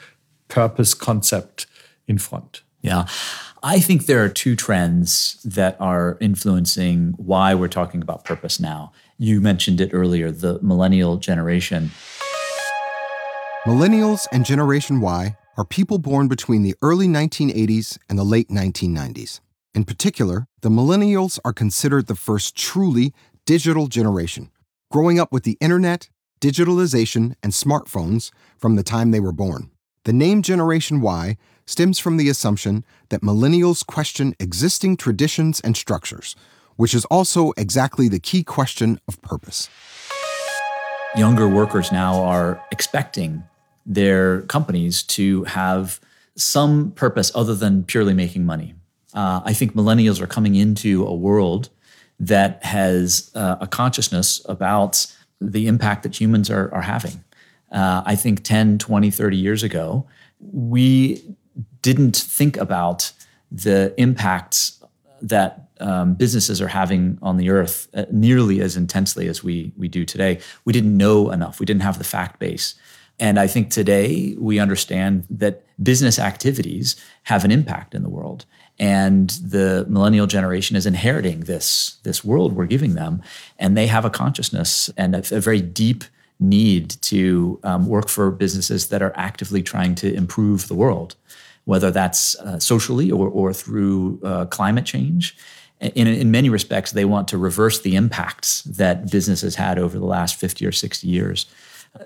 purpose 0.51 0.93
concept 0.93 1.65
in 2.08 2.17
front. 2.17 2.62
Yeah. 2.81 3.08
I 3.63 3.79
think 3.79 4.05
there 4.05 4.24
are 4.24 4.29
two 4.29 4.55
trends 4.55 5.41
that 5.43 5.77
are 5.79 6.17
influencing 6.20 7.13
why 7.17 7.55
we're 7.55 7.67
talking 7.67 8.01
about 8.01 8.25
purpose 8.25 8.60
now. 8.60 8.91
You 9.17 9.39
mentioned 9.39 9.79
it 9.79 9.91
earlier 9.93 10.29
the 10.29 10.60
millennial 10.62 11.17
generation. 11.17 11.91
Millennials 13.65 14.27
and 14.31 14.43
Generation 14.43 15.00
Y 15.00 15.38
are 15.58 15.65
people 15.65 16.00
born 16.00 16.27
between 16.27 16.63
the 16.63 16.75
early 16.81 17.08
1980s 17.08 17.98
and 18.10 18.17
the 18.17 18.24
late 18.24 18.50
1990s. 18.50 19.39
In 19.74 19.86
particular, 19.86 20.48
the 20.62 20.70
millennials 20.70 21.39
are 21.46 21.53
considered 21.53 22.08
the 22.08 22.15
first 22.15 22.58
truly 22.58 23.13
digital 23.46 23.88
generation, 23.88 24.51
growing 24.91 25.20
up 25.20 25.31
with 25.31 25.43
the 25.43 25.58
internet, 25.62 26.10
digitalization, 26.41 27.36
and 27.41 27.53
smartphones 27.53 28.31
from 28.58 28.75
the 28.75 28.84
time 28.84 29.12
they 29.12 29.20
were 29.20 29.31
born. 29.31 29.71
The 30.03 30.13
name 30.13 30.41
Generation 30.41 31.00
Y 31.00 31.38
stems 31.67 32.00
from 32.00 32.17
the 32.17 32.27
assumption 32.27 32.84
that 33.10 33.22
millennials 33.22 33.86
question 33.86 34.34
existing 34.39 34.98
traditions 34.98 35.60
and 35.60 35.77
structures, 35.77 36.36
which 36.75 36.96
is 36.96 37.05
also 37.05 37.51
exactly 37.55 38.08
the 38.08 38.20
key 38.20 38.43
question 38.43 39.00
of 39.08 39.22
purpose. 39.22 39.70
Younger 41.15 41.48
workers 41.48 41.91
now 41.91 42.24
are 42.24 42.60
expecting 42.72 43.43
their 43.86 44.41
companies 44.43 45.03
to 45.03 45.43
have 45.43 46.00
some 46.36 46.91
purpose 46.93 47.31
other 47.36 47.53
than 47.53 47.84
purely 47.84 48.15
making 48.15 48.43
money. 48.43 48.74
Uh, 49.13 49.41
I 49.46 49.53
think 49.53 49.75
millennials 49.75 50.20
are 50.20 50.27
coming 50.27 50.55
into 50.55 51.05
a 51.05 51.13
world 51.13 51.70
that 52.20 52.63
has 52.63 53.29
uh, 53.36 53.58
a 53.62 53.67
consciousness 53.67 54.43
about 54.46 55.05
the 55.39 55.67
impact 55.67 56.03
that 56.03 56.20
humans 56.20 56.50
are, 56.50 56.74
are 56.74 56.81
having. 56.81 57.24
Uh, 57.72 58.04
I 58.06 58.16
think 58.16 58.44
10, 58.44 58.78
20, 58.78 59.12
30 59.12 59.38
years 59.38 59.63
ago, 59.63 60.08
we 60.40 61.24
didn't 61.82 62.16
think 62.18 62.58
about 62.58 63.12
the 63.51 63.94
impacts 63.98 64.84
that 65.22 65.70
um, 65.80 66.13
businesses 66.13 66.62
are 66.62 66.68
having 66.68 67.18
on 67.22 67.38
the 67.38 67.50
earth 67.50 67.88
uh, 67.94 68.06
nearly 68.12 68.62
as 68.62 68.78
intensely 68.78 69.28
as 69.28 69.44
we, 69.44 69.72
we 69.78 69.88
do 69.88 70.06
today. 70.06 70.40
We 70.66 70.74
didn't 70.74 70.96
know 70.96 71.32
enough, 71.32 71.60
we 71.60 71.66
didn't 71.66 71.84
have 71.84 71.98
the 71.98 72.04
fact 72.04 72.40
base. 72.40 72.75
And 73.20 73.40
I 73.40 73.46
think 73.46 73.70
today 73.70 74.36
we 74.40 74.58
understand 74.58 75.25
that 75.30 75.63
business 75.82 76.18
activities 76.18 76.96
have 77.24 77.46
an 77.46 77.51
impact 77.51 77.94
in 77.94 78.01
the 78.01 78.10
world. 78.10 78.46
And 78.80 79.30
the 79.30 79.86
millennial 79.88 80.25
generation 80.25 80.75
is 80.75 80.88
inheriting 80.88 81.42
this, 81.42 81.98
this 82.04 82.24
world 82.24 82.54
we're 82.54 82.66
giving 82.66 82.96
them. 82.96 83.22
And 83.60 83.78
they 83.78 83.86
have 83.88 84.06
a 84.06 84.10
consciousness 84.10 84.90
and 84.98 85.16
a, 85.16 85.20
a 85.36 85.40
very 85.40 85.62
deep 85.62 86.04
need 86.41 86.89
to 87.01 87.60
um, 87.63 87.88
work 87.88 88.10
for 88.10 88.31
businesses 88.31 88.89
that 88.89 89.01
are 89.01 89.13
actively 89.15 89.63
trying 89.63 89.95
to 89.95 90.13
improve 90.13 90.67
the 90.67 90.74
world, 90.74 91.15
whether 91.65 91.91
that's 91.91 92.36
uh, 92.39 92.60
socially 92.60 93.12
or, 93.12 93.29
or 93.29 93.53
through 93.53 94.19
uh, 94.24 94.45
climate 94.45 94.86
change. 94.86 95.38
In, 95.79 96.07
in 96.07 96.29
many 96.29 96.50
respects, 96.50 96.91
they 96.91 97.05
want 97.05 97.27
to 97.29 97.38
reverse 97.38 97.81
the 97.81 97.95
impacts 97.95 98.63
that 98.63 99.10
business 99.10 99.41
has 99.41 99.55
had 99.55 99.79
over 99.79 99.98
the 99.98 100.05
last 100.05 100.36
50 100.36 100.65
or 100.65 100.71
60 100.71 101.07
years 101.07 101.45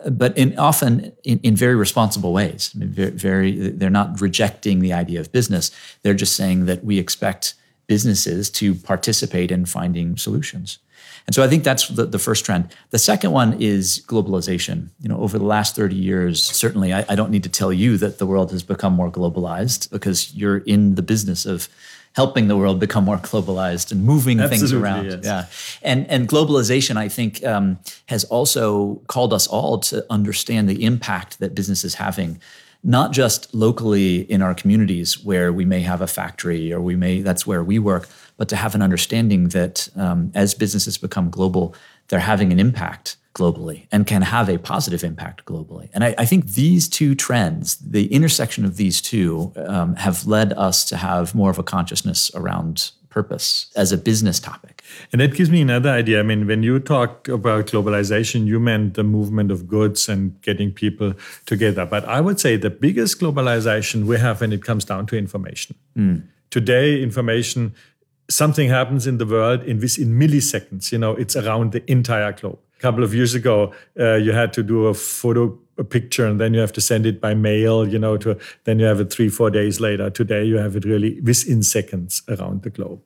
but 0.10 0.38
in 0.38 0.58
often 0.58 1.12
in, 1.24 1.40
in 1.44 1.56
very 1.56 1.76
responsible 1.76 2.34
ways. 2.34 2.72
I 2.76 2.80
mean, 2.80 2.90
very, 2.90 3.12
very, 3.12 3.70
they're 3.70 3.90
not 3.90 4.20
rejecting 4.20 4.80
the 4.80 4.94
idea 4.94 5.20
of 5.20 5.32
business. 5.32 5.72
They're 6.02 6.16
just 6.16 6.36
saying 6.36 6.66
that 6.66 6.84
we 6.84 6.98
expect 6.98 7.54
businesses 7.88 8.50
to 8.50 8.74
participate 8.74 9.52
in 9.52 9.66
finding 9.66 10.18
solutions. 10.18 10.80
And 11.28 11.36
so 11.36 11.44
I 11.44 11.48
think 11.48 11.64
that's 11.64 11.88
the, 11.88 12.06
the 12.06 12.20
first 12.20 12.46
trend. 12.46 12.74
The 12.92 13.00
second 13.00 13.32
one 13.32 13.60
is 13.60 14.04
globalization. 14.08 14.90
You 15.02 15.10
know, 15.10 15.18
over 15.18 15.40
the 15.40 15.46
last 15.46 15.76
30 15.76 15.96
years, 15.96 16.44
certainly 16.44 16.94
I, 16.94 17.06
I 17.10 17.16
don't 17.16 17.32
need 17.32 17.44
to 17.44 17.50
tell 17.50 17.74
you 17.74 17.98
that 17.98 18.20
the 18.20 18.26
world 18.26 18.52
has 18.52 18.64
become 18.64 18.94
more 18.94 19.12
globalized 19.12 19.90
because 19.92 20.34
you're 20.36 20.58
in 20.58 20.96
the 20.96 21.02
business 21.02 21.46
of 21.46 21.68
helping 22.16 22.48
the 22.48 22.56
world 22.56 22.80
become 22.80 23.04
more 23.04 23.18
globalized 23.18 23.92
and 23.92 24.06
moving 24.06 24.40
Absolutely, 24.40 24.58
things 24.58 24.74
around. 24.74 25.06
Yes. 25.06 25.20
Yeah, 25.24 25.46
and 25.82 26.08
and 26.10 26.30
globalization, 26.30 26.96
I 26.98 27.10
think, 27.10 27.44
um, 27.44 27.78
has 28.08 28.24
also 28.26 29.02
called 29.08 29.34
us 29.34 29.48
all 29.48 29.80
to 29.80 30.06
understand 30.10 30.70
the 30.70 30.84
impact 30.84 31.40
that 31.40 31.54
business 31.54 31.84
is 31.84 31.96
having. 31.96 32.40
Not 32.88 33.12
just 33.12 33.54
locally 33.54 34.22
in 34.32 34.44
our 34.44 34.54
communities 34.54 35.24
where 35.24 35.52
we 35.52 35.66
may 35.66 35.82
have 35.82 36.02
a 36.02 36.08
factory 36.08 36.72
or 36.72 36.80
we 36.80 36.96
may 36.96 37.22
that's 37.22 37.48
where 37.48 37.64
we 37.64 37.80
work, 37.80 38.08
but 38.38 38.48
to 38.50 38.56
have 38.56 38.76
an 38.76 38.82
understanding 38.84 39.50
that 39.50 39.90
um, 39.96 40.32
as 40.36 40.54
businesses 40.54 40.98
become 40.98 41.32
global, 41.32 41.76
they're 42.08 42.20
having 42.20 42.52
an 42.52 42.60
impact 42.60 43.18
globally 43.34 43.88
and 43.92 44.08
can 44.08 44.22
have 44.22 44.50
a 44.50 44.58
positive 44.58 45.04
impact 45.04 45.46
globally. 45.46 45.90
And 45.94 46.04
I, 46.04 46.16
I 46.18 46.26
think 46.26 46.52
these 46.52 46.88
two 46.88 47.16
trends, 47.16 47.76
the 47.78 48.08
intersection 48.14 48.66
of 48.66 48.78
these 48.78 49.02
two, 49.02 49.52
um, 49.58 49.96
have 49.96 50.26
led 50.26 50.54
us 50.54 50.86
to 50.86 50.98
have 50.98 51.36
more 51.36 51.50
of 51.50 51.60
a 51.60 51.64
consciousness 51.64 52.32
around 52.34 52.92
purpose 53.16 53.68
as 53.78 53.94
a 53.94 53.98
business 53.98 54.42
topic. 54.42 54.84
And 55.12 55.22
that 55.22 55.34
gives 55.34 55.50
me 55.50 55.62
another 55.62 55.90
idea. 55.90 56.20
I 56.20 56.24
mean, 56.24 56.46
when 56.48 56.64
you 56.64 56.80
talk 56.80 57.30
about 57.30 57.68
globalization, 57.68 58.46
you 58.46 58.60
meant 58.60 58.96
the 58.96 59.06
movement 59.06 59.52
of 59.52 59.68
goods 59.68 60.10
and 60.10 60.40
getting 60.42 60.70
people 60.84 61.14
together. 61.46 61.86
But 61.86 62.04
I 62.18 62.20
would 62.20 62.40
say 62.42 62.58
the 62.58 62.70
biggest 62.70 63.22
globalization 63.22 64.06
we 64.06 64.18
have 64.20 64.42
when 64.42 64.52
it 64.52 64.62
comes 64.70 64.84
down 64.84 65.06
to 65.08 65.18
information. 65.18 65.78
Mm. 65.98 66.24
Today, 66.50 67.02
information 67.02 67.74
something 68.30 68.70
happens 68.70 69.08
in 69.08 69.18
the 69.18 69.26
world 69.26 69.64
in 69.64 69.80
within 69.80 70.10
milliseconds 70.22 70.92
you 70.92 70.98
know 70.98 71.12
it's 71.24 71.36
around 71.36 71.72
the 71.76 71.82
entire 71.96 72.32
globe 72.40 72.58
a 72.80 72.82
couple 72.82 73.04
of 73.04 73.14
years 73.14 73.36
ago 73.36 73.72
uh, 74.00 74.16
you 74.16 74.32
had 74.32 74.52
to 74.52 74.64
do 74.64 74.88
a 74.88 74.96
photo 74.96 75.44
a 75.78 75.84
picture 75.84 76.26
and 76.26 76.40
then 76.40 76.54
you 76.54 76.60
have 76.60 76.72
to 76.72 76.82
send 76.82 77.06
it 77.06 77.20
by 77.20 77.34
mail 77.34 77.88
you 77.88 78.00
know 78.00 78.16
to 78.18 78.38
then 78.64 78.80
you 78.80 78.86
have 78.86 79.00
it 79.00 79.12
three 79.12 79.30
four 79.30 79.50
days 79.50 79.80
later. 79.80 80.10
Today 80.10 80.44
you 80.44 80.58
have 80.58 80.76
it 80.76 80.86
really 80.86 81.20
within 81.22 81.64
seconds 81.64 82.22
around 82.30 82.64
the 82.64 82.70
globe. 82.70 83.02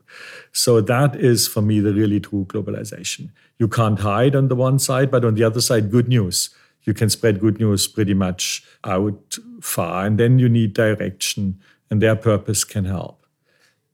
So 0.51 0.81
that 0.81 1.15
is 1.15 1.47
for 1.47 1.61
me 1.61 1.79
the 1.79 1.93
really 1.93 2.19
true 2.19 2.45
globalization. 2.45 3.29
You 3.57 3.67
can't 3.67 3.99
hide 3.99 4.35
on 4.35 4.47
the 4.47 4.55
one 4.55 4.79
side 4.79 5.11
but 5.11 5.25
on 5.25 5.35
the 5.35 5.43
other 5.43 5.61
side 5.61 5.91
good 5.91 6.07
news. 6.07 6.49
You 6.83 6.93
can 6.93 7.09
spread 7.09 7.39
good 7.39 7.59
news 7.59 7.87
pretty 7.87 8.13
much 8.13 8.63
out 8.83 9.37
far 9.61 10.05
and 10.05 10.19
then 10.19 10.39
you 10.39 10.49
need 10.49 10.73
direction 10.73 11.59
and 11.89 12.01
their 12.01 12.15
purpose 12.15 12.63
can 12.63 12.85
help 12.85 13.18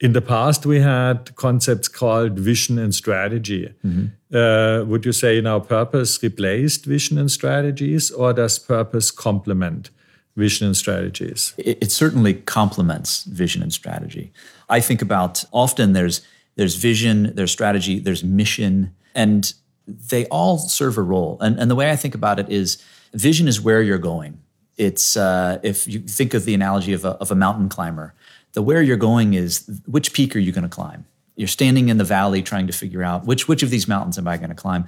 in 0.01 0.13
the 0.13 0.21
past 0.21 0.65
we 0.65 0.79
had 0.79 1.35
concepts 1.35 1.87
called 1.87 2.37
vision 2.37 2.77
and 2.77 2.93
strategy. 2.93 3.73
Mm-hmm. 3.85 4.35
uh, 4.35 4.83
would 4.85 5.05
you 5.05 5.13
say 5.13 5.39
now 5.41 5.59
purpose 5.59 6.21
replaced 6.21 6.85
vision 6.85 7.17
and 7.17 7.31
strategies 7.31 8.11
or 8.11 8.33
does 8.33 8.59
purpose 8.59 9.11
complement 9.11 9.89
vision 10.35 10.67
and 10.67 10.75
strategies? 10.75 11.53
It, 11.57 11.77
it, 11.81 11.91
certainly 11.91 12.33
complements 12.33 13.23
vision 13.23 13.61
and 13.61 13.71
strategy. 13.71 14.33
I 14.69 14.81
think 14.81 15.01
about 15.01 15.45
often 15.51 15.93
there's 15.93 16.21
there's 16.55 16.75
vision 16.75 17.31
there's 17.35 17.51
strategy 17.51 17.99
there's 17.99 18.23
mission 18.23 18.93
and 19.13 19.53
they 19.87 20.25
all 20.25 20.57
serve 20.57 20.97
a 20.97 21.01
role. 21.01 21.37
And, 21.39 21.57
and 21.59 21.71
the 21.71 21.75
way 21.75 21.89
i 21.89 21.95
think 21.95 22.15
about 22.15 22.39
it 22.39 22.49
is 22.49 22.83
vision 23.13 23.47
is 23.47 23.61
where 23.61 23.81
you're 23.81 23.97
going. 23.97 24.41
It's 24.77 25.15
uh, 25.15 25.59
if 25.63 25.87
you 25.87 25.99
think 25.99 26.33
of 26.33 26.43
the 26.43 26.53
analogy 26.53 26.91
of 26.91 27.05
a, 27.05 27.11
of 27.11 27.31
a 27.31 27.35
mountain 27.35 27.69
climber 27.69 28.13
the 28.55 28.61
where 28.61 28.81
you're 28.81 28.97
going 28.97 29.35
is 29.35 29.69
which 29.85 30.13
peak 30.13 30.35
are 30.35 30.39
you 30.39 30.51
going 30.51 30.63
to 30.63 30.69
climb? 30.69 31.05
You're 31.35 31.47
standing 31.47 31.89
in 31.89 31.97
the 31.97 32.03
valley 32.03 32.41
trying 32.41 32.65
to 32.67 32.73
figure 32.73 33.03
out 33.03 33.25
which 33.25 33.47
which 33.47 33.61
of 33.61 33.69
these 33.69 33.87
mountains 33.87 34.17
am 34.17 34.27
I 34.27 34.37
going 34.37 34.49
to 34.49 34.55
climb? 34.55 34.87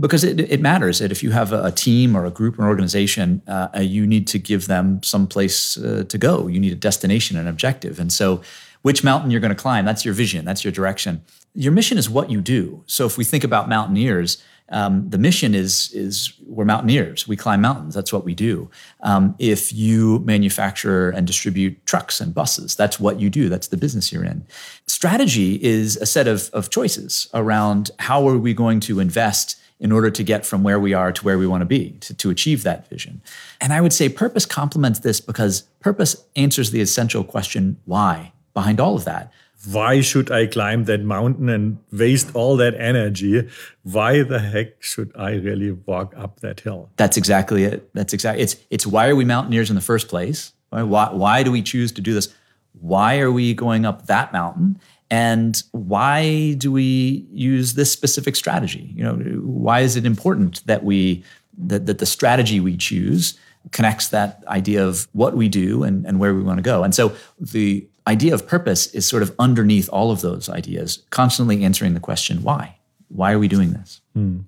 Because 0.00 0.24
it, 0.24 0.40
it 0.40 0.60
matters 0.60 1.00
that 1.00 1.12
if 1.12 1.22
you 1.22 1.32
have 1.32 1.52
a, 1.52 1.64
a 1.64 1.70
team 1.70 2.16
or 2.16 2.24
a 2.24 2.30
group 2.30 2.58
or 2.58 2.62
an 2.62 2.68
organization, 2.68 3.42
uh, 3.46 3.68
uh, 3.76 3.80
you 3.80 4.06
need 4.06 4.26
to 4.28 4.38
give 4.38 4.66
them 4.66 5.02
some 5.02 5.26
place 5.26 5.76
uh, 5.76 6.04
to 6.08 6.16
go. 6.16 6.46
You 6.46 6.58
need 6.58 6.72
a 6.72 6.76
destination, 6.76 7.36
an 7.36 7.46
objective. 7.46 8.00
And 8.00 8.10
so, 8.10 8.40
which 8.80 9.04
mountain 9.04 9.30
you're 9.30 9.40
going 9.40 9.54
to 9.54 9.62
climb, 9.62 9.84
that's 9.84 10.04
your 10.04 10.14
vision, 10.14 10.44
that's 10.44 10.64
your 10.64 10.72
direction. 10.72 11.22
Your 11.54 11.72
mission 11.72 11.98
is 11.98 12.08
what 12.08 12.30
you 12.30 12.40
do. 12.40 12.82
So, 12.86 13.04
if 13.04 13.18
we 13.18 13.24
think 13.24 13.44
about 13.44 13.68
mountaineers, 13.68 14.42
um, 14.72 15.08
the 15.08 15.18
mission 15.18 15.54
is 15.54 15.92
is 15.92 16.32
we're 16.46 16.64
mountaineers. 16.64 17.28
We 17.28 17.36
climb 17.36 17.60
mountains. 17.60 17.94
That's 17.94 18.12
what 18.12 18.24
we 18.24 18.34
do. 18.34 18.70
Um, 19.00 19.34
if 19.38 19.72
you 19.72 20.18
manufacture 20.20 21.10
and 21.10 21.26
distribute 21.26 21.84
trucks 21.86 22.20
and 22.20 22.34
buses, 22.34 22.74
that's 22.74 22.98
what 22.98 23.20
you 23.20 23.30
do. 23.30 23.48
That's 23.48 23.68
the 23.68 23.76
business 23.76 24.12
you're 24.12 24.24
in. 24.24 24.46
Strategy 24.86 25.62
is 25.62 25.96
a 25.98 26.06
set 26.06 26.26
of, 26.26 26.50
of 26.52 26.70
choices 26.70 27.28
around 27.32 27.90
how 27.98 28.28
are 28.28 28.38
we 28.38 28.54
going 28.54 28.80
to 28.80 29.00
invest 29.00 29.58
in 29.78 29.92
order 29.92 30.10
to 30.10 30.22
get 30.22 30.46
from 30.46 30.62
where 30.62 30.78
we 30.78 30.94
are 30.94 31.12
to 31.12 31.24
where 31.24 31.38
we 31.38 31.46
want 31.46 31.60
to 31.60 31.66
be 31.66 31.90
to, 32.00 32.14
to 32.14 32.30
achieve 32.30 32.62
that 32.62 32.88
vision. 32.88 33.20
And 33.60 33.72
I 33.72 33.80
would 33.80 33.92
say 33.92 34.08
purpose 34.08 34.46
complements 34.46 35.00
this 35.00 35.20
because 35.20 35.62
purpose 35.80 36.24
answers 36.36 36.70
the 36.70 36.80
essential 36.80 37.24
question 37.24 37.78
why 37.84 38.32
behind 38.54 38.78
all 38.78 38.94
of 38.94 39.04
that 39.04 39.32
why 39.66 40.00
should 40.00 40.30
I 40.30 40.46
climb 40.46 40.84
that 40.84 41.02
mountain 41.02 41.48
and 41.48 41.78
waste 41.92 42.34
all 42.34 42.56
that 42.56 42.74
energy? 42.74 43.48
Why 43.82 44.22
the 44.22 44.40
heck 44.40 44.82
should 44.82 45.12
I 45.16 45.34
really 45.34 45.72
walk 45.72 46.14
up 46.16 46.40
that 46.40 46.60
hill? 46.60 46.90
That's 46.96 47.16
exactly 47.16 47.64
it. 47.64 47.92
That's 47.94 48.12
exactly 48.12 48.42
it's 48.42 48.56
it's 48.70 48.86
why 48.86 49.08
are 49.08 49.16
we 49.16 49.24
mountaineers 49.24 49.70
in 49.70 49.76
the 49.76 49.82
first 49.82 50.08
place? 50.08 50.52
Why 50.70 50.82
why, 50.82 51.10
why 51.12 51.42
do 51.42 51.52
we 51.52 51.62
choose 51.62 51.92
to 51.92 52.00
do 52.00 52.14
this? 52.14 52.34
Why 52.72 53.20
are 53.20 53.30
we 53.30 53.54
going 53.54 53.84
up 53.84 54.06
that 54.06 54.32
mountain? 54.32 54.80
And 55.10 55.62
why 55.72 56.54
do 56.54 56.72
we 56.72 57.26
use 57.30 57.74
this 57.74 57.92
specific 57.92 58.34
strategy? 58.34 58.92
You 58.96 59.04
know, 59.04 59.14
why 59.42 59.80
is 59.80 59.94
it 59.94 60.06
important 60.06 60.66
that 60.66 60.84
we 60.84 61.22
that, 61.58 61.86
that 61.86 61.98
the 61.98 62.06
strategy 62.06 62.60
we 62.60 62.76
choose 62.76 63.38
connects 63.70 64.08
that 64.08 64.42
idea 64.48 64.84
of 64.84 65.06
what 65.12 65.36
we 65.36 65.48
do 65.48 65.84
and, 65.84 66.04
and 66.06 66.18
where 66.18 66.34
we 66.34 66.42
want 66.42 66.58
to 66.58 66.62
go. 66.62 66.82
And 66.82 66.94
so 66.94 67.14
the 67.38 67.86
idea 68.06 68.34
of 68.34 68.46
purpose 68.46 68.86
is 68.94 69.06
sort 69.06 69.22
of 69.22 69.34
underneath 69.38 69.88
all 69.90 70.10
of 70.10 70.20
those 70.20 70.48
ideas, 70.48 71.02
constantly 71.10 71.64
answering 71.64 71.94
the 71.94 72.00
question, 72.00 72.42
why? 72.42 72.76
Why 73.08 73.32
are 73.32 73.38
we 73.38 73.48
doing 73.48 73.72
this? 73.72 74.00
Hmm. 74.14 74.40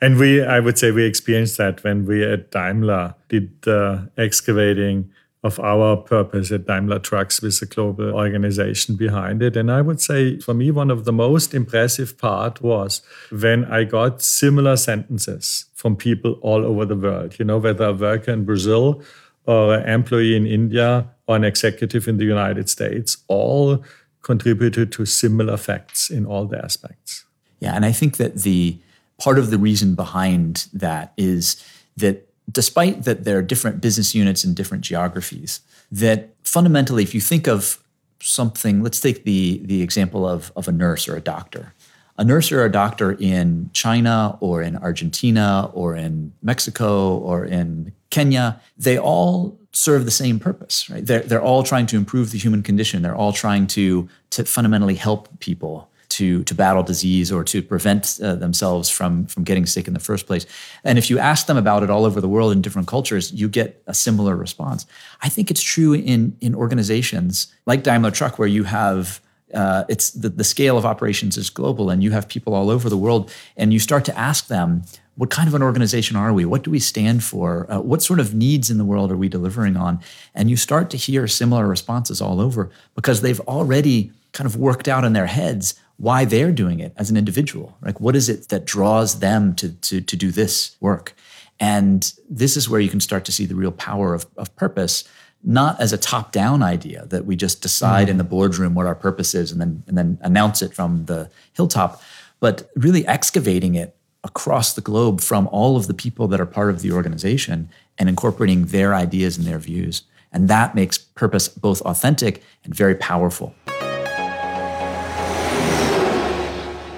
And 0.00 0.18
we, 0.18 0.42
I 0.42 0.60
would 0.60 0.78
say, 0.78 0.90
we 0.90 1.04
experienced 1.04 1.58
that 1.58 1.82
when 1.82 2.06
we 2.06 2.24
at 2.24 2.50
Daimler 2.50 3.14
did 3.28 3.62
the 3.62 4.10
excavating 4.16 5.10
of 5.42 5.60
our 5.60 5.96
purpose 5.96 6.50
at 6.50 6.66
Daimler 6.66 6.98
Trucks 6.98 7.42
with 7.42 7.60
a 7.60 7.66
global 7.66 8.14
organization 8.14 8.96
behind 8.96 9.42
it. 9.42 9.58
And 9.58 9.70
I 9.70 9.82
would 9.82 10.00
say 10.00 10.38
for 10.40 10.54
me, 10.54 10.70
one 10.70 10.90
of 10.90 11.04
the 11.04 11.12
most 11.12 11.52
impressive 11.52 12.16
part 12.16 12.62
was 12.62 13.02
when 13.30 13.66
I 13.66 13.84
got 13.84 14.22
similar 14.22 14.76
sentences 14.78 15.66
from 15.74 15.96
people 15.96 16.38
all 16.40 16.64
over 16.64 16.86
the 16.86 16.96
world, 16.96 17.38
you 17.38 17.44
know, 17.44 17.58
whether 17.58 17.84
a 17.84 17.92
worker 17.92 18.32
in 18.32 18.46
Brazil 18.46 19.02
or 19.44 19.74
an 19.74 19.86
employee 19.86 20.34
in 20.34 20.46
India 20.46 21.10
or 21.26 21.36
an 21.36 21.44
executive 21.44 22.06
in 22.08 22.16
the 22.16 22.24
United 22.24 22.68
States 22.68 23.18
all 23.28 23.84
contributed 24.22 24.90
to 24.92 25.04
similar 25.04 25.56
facts 25.56 26.10
in 26.10 26.26
all 26.26 26.46
the 26.46 26.62
aspects. 26.62 27.24
Yeah, 27.60 27.74
and 27.74 27.84
I 27.84 27.92
think 27.92 28.16
that 28.16 28.36
the 28.36 28.78
part 29.18 29.38
of 29.38 29.50
the 29.50 29.58
reason 29.58 29.94
behind 29.94 30.66
that 30.72 31.12
is 31.16 31.62
that 31.96 32.28
despite 32.50 33.04
that 33.04 33.24
there 33.24 33.38
are 33.38 33.42
different 33.42 33.80
business 33.80 34.14
units 34.14 34.44
in 34.44 34.54
different 34.54 34.84
geographies, 34.84 35.60
that 35.92 36.30
fundamentally, 36.42 37.02
if 37.02 37.14
you 37.14 37.20
think 37.20 37.46
of 37.46 37.82
something, 38.20 38.82
let's 38.82 39.00
take 39.00 39.24
the, 39.24 39.60
the 39.64 39.82
example 39.82 40.26
of, 40.26 40.52
of 40.56 40.66
a 40.66 40.72
nurse 40.72 41.06
or 41.08 41.16
a 41.16 41.20
doctor. 41.20 41.73
A 42.16 42.24
nurse 42.24 42.52
or 42.52 42.64
a 42.64 42.70
doctor 42.70 43.16
in 43.18 43.70
China 43.72 44.38
or 44.40 44.62
in 44.62 44.76
Argentina 44.76 45.70
or 45.72 45.96
in 45.96 46.32
Mexico 46.42 47.16
or 47.18 47.44
in 47.44 47.92
Kenya, 48.10 48.60
they 48.78 48.96
all 48.96 49.58
serve 49.72 50.04
the 50.04 50.10
same 50.10 50.38
purpose, 50.38 50.88
right? 50.88 51.04
They're, 51.04 51.20
they're 51.20 51.42
all 51.42 51.64
trying 51.64 51.86
to 51.86 51.96
improve 51.96 52.30
the 52.30 52.38
human 52.38 52.62
condition. 52.62 53.02
They're 53.02 53.16
all 53.16 53.32
trying 53.32 53.66
to, 53.68 54.08
to 54.30 54.44
fundamentally 54.44 54.94
help 54.94 55.40
people 55.40 55.90
to, 56.10 56.44
to 56.44 56.54
battle 56.54 56.84
disease 56.84 57.32
or 57.32 57.42
to 57.42 57.60
prevent 57.60 58.20
uh, 58.22 58.36
themselves 58.36 58.88
from, 58.88 59.26
from 59.26 59.42
getting 59.42 59.66
sick 59.66 59.88
in 59.88 59.94
the 59.94 60.00
first 60.00 60.28
place. 60.28 60.46
And 60.84 60.96
if 60.96 61.10
you 61.10 61.18
ask 61.18 61.46
them 61.46 61.56
about 61.56 61.82
it 61.82 61.90
all 61.90 62.04
over 62.04 62.20
the 62.20 62.28
world 62.28 62.52
in 62.52 62.62
different 62.62 62.86
cultures, 62.86 63.32
you 63.32 63.48
get 63.48 63.82
a 63.88 63.94
similar 63.94 64.36
response. 64.36 64.86
I 65.22 65.28
think 65.28 65.50
it's 65.50 65.62
true 65.62 65.92
in, 65.92 66.36
in 66.40 66.54
organizations 66.54 67.52
like 67.66 67.82
Daimler 67.82 68.12
Truck, 68.12 68.38
where 68.38 68.46
you 68.46 68.62
have 68.62 69.20
uh, 69.54 69.84
it's 69.88 70.10
the, 70.10 70.28
the 70.28 70.44
scale 70.44 70.76
of 70.76 70.84
operations 70.84 71.36
is 71.36 71.50
global 71.50 71.90
and 71.90 72.02
you 72.02 72.10
have 72.10 72.28
people 72.28 72.54
all 72.54 72.70
over 72.70 72.88
the 72.88 72.96
world 72.96 73.32
and 73.56 73.72
you 73.72 73.78
start 73.78 74.04
to 74.06 74.18
ask 74.18 74.48
them 74.48 74.82
what 75.16 75.30
kind 75.30 75.46
of 75.46 75.54
an 75.54 75.62
organization 75.62 76.16
are 76.16 76.32
we? 76.32 76.44
What 76.44 76.62
do 76.64 76.70
we 76.70 76.80
stand 76.80 77.22
for? 77.22 77.70
Uh, 77.70 77.80
what 77.80 78.02
sort 78.02 78.18
of 78.18 78.34
needs 78.34 78.68
in 78.68 78.78
the 78.78 78.84
world 78.84 79.12
are 79.12 79.16
we 79.16 79.28
delivering 79.28 79.76
on? 79.76 80.00
And 80.34 80.50
you 80.50 80.56
start 80.56 80.90
to 80.90 80.96
hear 80.96 81.28
similar 81.28 81.68
responses 81.68 82.20
all 82.20 82.40
over 82.40 82.70
because 82.96 83.20
they've 83.20 83.40
already 83.40 84.10
kind 84.32 84.46
of 84.46 84.56
worked 84.56 84.88
out 84.88 85.04
in 85.04 85.12
their 85.12 85.26
heads 85.26 85.74
why 85.98 86.24
they're 86.24 86.50
doing 86.50 86.80
it 86.80 86.92
as 86.96 87.10
an 87.10 87.16
individual. 87.16 87.76
Like 87.80 88.00
what 88.00 88.16
is 88.16 88.28
it 88.28 88.48
that 88.48 88.64
draws 88.64 89.20
them 89.20 89.54
to, 89.56 89.72
to, 89.72 90.00
to 90.00 90.16
do 90.16 90.32
this 90.32 90.76
work? 90.80 91.14
And 91.60 92.12
this 92.28 92.56
is 92.56 92.68
where 92.68 92.80
you 92.80 92.88
can 92.88 93.00
start 93.00 93.24
to 93.26 93.32
see 93.32 93.46
the 93.46 93.54
real 93.54 93.70
power 93.70 94.12
of, 94.14 94.26
of 94.36 94.54
purpose 94.56 95.04
not 95.44 95.80
as 95.80 95.92
a 95.92 95.98
top-down 95.98 96.62
idea 96.62 97.06
that 97.06 97.26
we 97.26 97.36
just 97.36 97.60
decide 97.60 98.04
mm-hmm. 98.04 98.12
in 98.12 98.18
the 98.18 98.24
boardroom 98.24 98.74
what 98.74 98.86
our 98.86 98.94
purpose 98.94 99.34
is 99.34 99.52
and 99.52 99.60
then 99.60 99.82
and 99.86 99.96
then 99.98 100.18
announce 100.22 100.62
it 100.62 100.74
from 100.74 101.04
the 101.04 101.30
hilltop, 101.52 102.02
but 102.40 102.70
really 102.74 103.06
excavating 103.06 103.74
it 103.74 103.94
across 104.24 104.72
the 104.72 104.80
globe 104.80 105.20
from 105.20 105.46
all 105.48 105.76
of 105.76 105.86
the 105.86 105.94
people 105.94 106.26
that 106.28 106.40
are 106.40 106.46
part 106.46 106.70
of 106.70 106.80
the 106.80 106.90
organization 106.90 107.68
and 107.98 108.08
incorporating 108.08 108.66
their 108.66 108.94
ideas 108.94 109.36
and 109.36 109.46
their 109.46 109.58
views. 109.58 110.02
And 110.32 110.48
that 110.48 110.74
makes 110.74 110.98
purpose 110.98 111.46
both 111.46 111.80
authentic 111.82 112.42
and 112.64 112.74
very 112.74 112.94
powerful. 112.94 113.54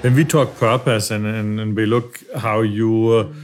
When 0.02 0.14
we 0.14 0.24
talk 0.24 0.56
purpose 0.56 1.10
and, 1.10 1.26
and, 1.26 1.58
and 1.58 1.76
we 1.76 1.84
look 1.84 2.22
how 2.36 2.60
you 2.60 3.34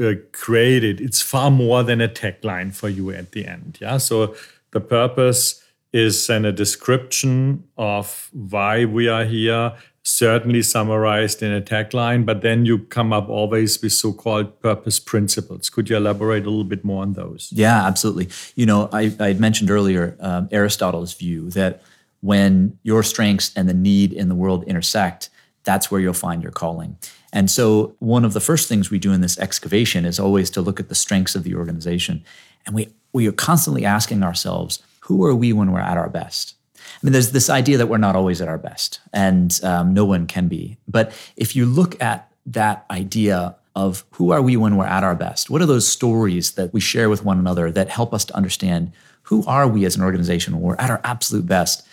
uh, 0.00 0.14
created, 0.32 1.00
it's 1.00 1.22
far 1.22 1.50
more 1.50 1.82
than 1.82 2.00
a 2.00 2.08
tagline 2.08 2.74
for 2.74 2.88
you 2.88 3.10
at 3.10 3.32
the 3.32 3.46
end. 3.46 3.78
Yeah. 3.80 3.98
So 3.98 4.34
the 4.70 4.80
purpose 4.80 5.62
is 5.92 6.26
then 6.26 6.44
a 6.44 6.52
description 6.52 7.64
of 7.76 8.28
why 8.32 8.84
we 8.84 9.08
are 9.08 9.24
here, 9.24 9.74
certainly 10.02 10.62
summarized 10.62 11.42
in 11.42 11.52
a 11.52 11.60
tagline, 11.60 12.24
but 12.24 12.42
then 12.42 12.64
you 12.64 12.78
come 12.78 13.12
up 13.12 13.28
always 13.28 13.80
with 13.82 13.92
so 13.92 14.12
called 14.12 14.60
purpose 14.60 14.98
principles. 14.98 15.70
Could 15.70 15.90
you 15.90 15.96
elaborate 15.96 16.44
a 16.44 16.50
little 16.50 16.64
bit 16.64 16.84
more 16.84 17.02
on 17.02 17.14
those? 17.14 17.50
Yeah, 17.52 17.86
absolutely. 17.86 18.28
You 18.54 18.66
know, 18.66 18.88
I, 18.92 19.14
I 19.18 19.32
mentioned 19.34 19.70
earlier 19.70 20.16
um, 20.20 20.48
Aristotle's 20.50 21.14
view 21.14 21.50
that 21.50 21.82
when 22.20 22.78
your 22.82 23.02
strengths 23.02 23.52
and 23.56 23.68
the 23.68 23.74
need 23.74 24.12
in 24.12 24.28
the 24.28 24.34
world 24.34 24.64
intersect, 24.64 25.30
that's 25.64 25.90
where 25.90 26.00
you'll 26.00 26.14
find 26.14 26.42
your 26.42 26.52
calling. 26.52 26.96
And 27.32 27.50
so, 27.50 27.94
one 27.98 28.24
of 28.24 28.32
the 28.32 28.40
first 28.40 28.68
things 28.68 28.90
we 28.90 28.98
do 28.98 29.12
in 29.12 29.20
this 29.20 29.38
excavation 29.38 30.04
is 30.04 30.18
always 30.18 30.50
to 30.50 30.62
look 30.62 30.80
at 30.80 30.88
the 30.88 30.94
strengths 30.94 31.34
of 31.34 31.44
the 31.44 31.54
organization. 31.54 32.24
And 32.66 32.74
we, 32.74 32.88
we 33.12 33.28
are 33.28 33.32
constantly 33.32 33.84
asking 33.84 34.22
ourselves, 34.22 34.82
who 35.00 35.24
are 35.24 35.34
we 35.34 35.52
when 35.52 35.72
we're 35.72 35.80
at 35.80 35.98
our 35.98 36.08
best? 36.08 36.54
I 36.76 36.98
mean, 37.02 37.12
there's 37.12 37.32
this 37.32 37.50
idea 37.50 37.76
that 37.78 37.86
we're 37.86 37.98
not 37.98 38.16
always 38.16 38.40
at 38.40 38.48
our 38.48 38.58
best, 38.58 39.00
and 39.12 39.58
um, 39.62 39.92
no 39.92 40.04
one 40.04 40.26
can 40.26 40.48
be. 40.48 40.78
But 40.86 41.12
if 41.36 41.54
you 41.54 41.66
look 41.66 42.00
at 42.02 42.30
that 42.46 42.86
idea 42.90 43.56
of 43.76 44.04
who 44.12 44.32
are 44.32 44.42
we 44.42 44.56
when 44.56 44.76
we're 44.76 44.86
at 44.86 45.04
our 45.04 45.14
best, 45.14 45.50
what 45.50 45.60
are 45.62 45.66
those 45.66 45.86
stories 45.86 46.52
that 46.52 46.72
we 46.72 46.80
share 46.80 47.08
with 47.08 47.24
one 47.24 47.38
another 47.38 47.70
that 47.70 47.88
help 47.88 48.14
us 48.14 48.24
to 48.24 48.36
understand 48.36 48.92
who 49.22 49.44
are 49.46 49.68
we 49.68 49.84
as 49.84 49.96
an 49.96 50.02
organization 50.02 50.54
when 50.54 50.62
we're 50.62 50.76
at 50.76 50.90
our 50.90 51.00
absolute 51.04 51.46
best? 51.46 51.86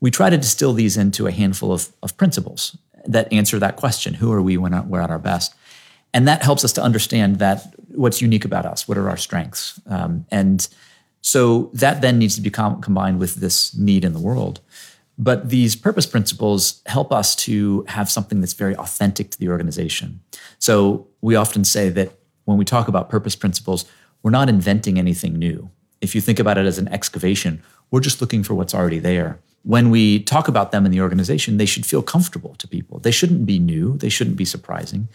We 0.00 0.10
try 0.10 0.28
to 0.28 0.36
distill 0.36 0.74
these 0.74 0.96
into 0.96 1.26
a 1.26 1.32
handful 1.32 1.72
of, 1.72 1.88
of 2.02 2.16
principles 2.16 2.76
that 3.06 3.32
answer 3.32 3.58
that 3.58 3.76
question 3.76 4.14
who 4.14 4.32
are 4.32 4.42
we 4.42 4.56
when 4.56 4.88
we're 4.88 5.00
at 5.00 5.10
our 5.10 5.18
best? 5.18 5.54
And 6.12 6.28
that 6.28 6.42
helps 6.42 6.64
us 6.64 6.72
to 6.74 6.82
understand 6.82 7.38
that 7.40 7.74
what's 7.88 8.22
unique 8.22 8.44
about 8.44 8.66
us 8.66 8.86
what 8.88 8.98
are 8.98 9.08
our 9.08 9.16
strengths? 9.16 9.80
Um, 9.86 10.26
and 10.30 10.66
so 11.20 11.70
that 11.74 12.00
then 12.02 12.18
needs 12.18 12.36
to 12.36 12.42
be 12.42 12.50
com- 12.50 12.80
combined 12.80 13.18
with 13.18 13.36
this 13.36 13.74
need 13.76 14.04
in 14.04 14.12
the 14.12 14.20
world. 14.20 14.60
But 15.16 15.48
these 15.48 15.76
purpose 15.76 16.06
principles 16.06 16.82
help 16.86 17.12
us 17.12 17.36
to 17.36 17.84
have 17.88 18.10
something 18.10 18.40
that's 18.40 18.52
very 18.52 18.76
authentic 18.76 19.30
to 19.30 19.38
the 19.38 19.48
organization. 19.48 20.20
So 20.58 21.06
we 21.20 21.36
often 21.36 21.64
say 21.64 21.88
that 21.90 22.12
when 22.44 22.58
we 22.58 22.64
talk 22.64 22.88
about 22.88 23.10
purpose 23.10 23.36
principles 23.36 23.84
we're 24.22 24.30
not 24.30 24.48
inventing 24.48 24.98
anything 24.98 25.34
new. 25.34 25.70
If 26.00 26.14
you 26.14 26.22
think 26.22 26.38
about 26.38 26.56
it 26.58 26.66
as 26.66 26.78
an 26.78 26.88
excavation 26.88 27.62
we're 27.90 28.00
just 28.00 28.20
looking 28.20 28.42
for 28.42 28.54
what's 28.54 28.74
already 28.74 28.98
there 28.98 29.38
when 29.64 29.88
we 29.90 30.20
talk 30.20 30.46
about 30.46 30.72
them 30.72 30.84
in 30.84 30.92
the 30.92 31.00
organization, 31.00 31.56
they 31.56 31.66
should 31.66 31.86
feel 31.86 32.02
comfortable 32.02 32.54
to 32.56 32.68
people. 32.68 32.98
They 33.00 33.10
shouldn't 33.10 33.46
be 33.46 33.58
new, 33.58 33.96
they 33.96 34.10
shouldn't 34.10 34.36
be 34.36 34.44
surprising. 34.44 35.08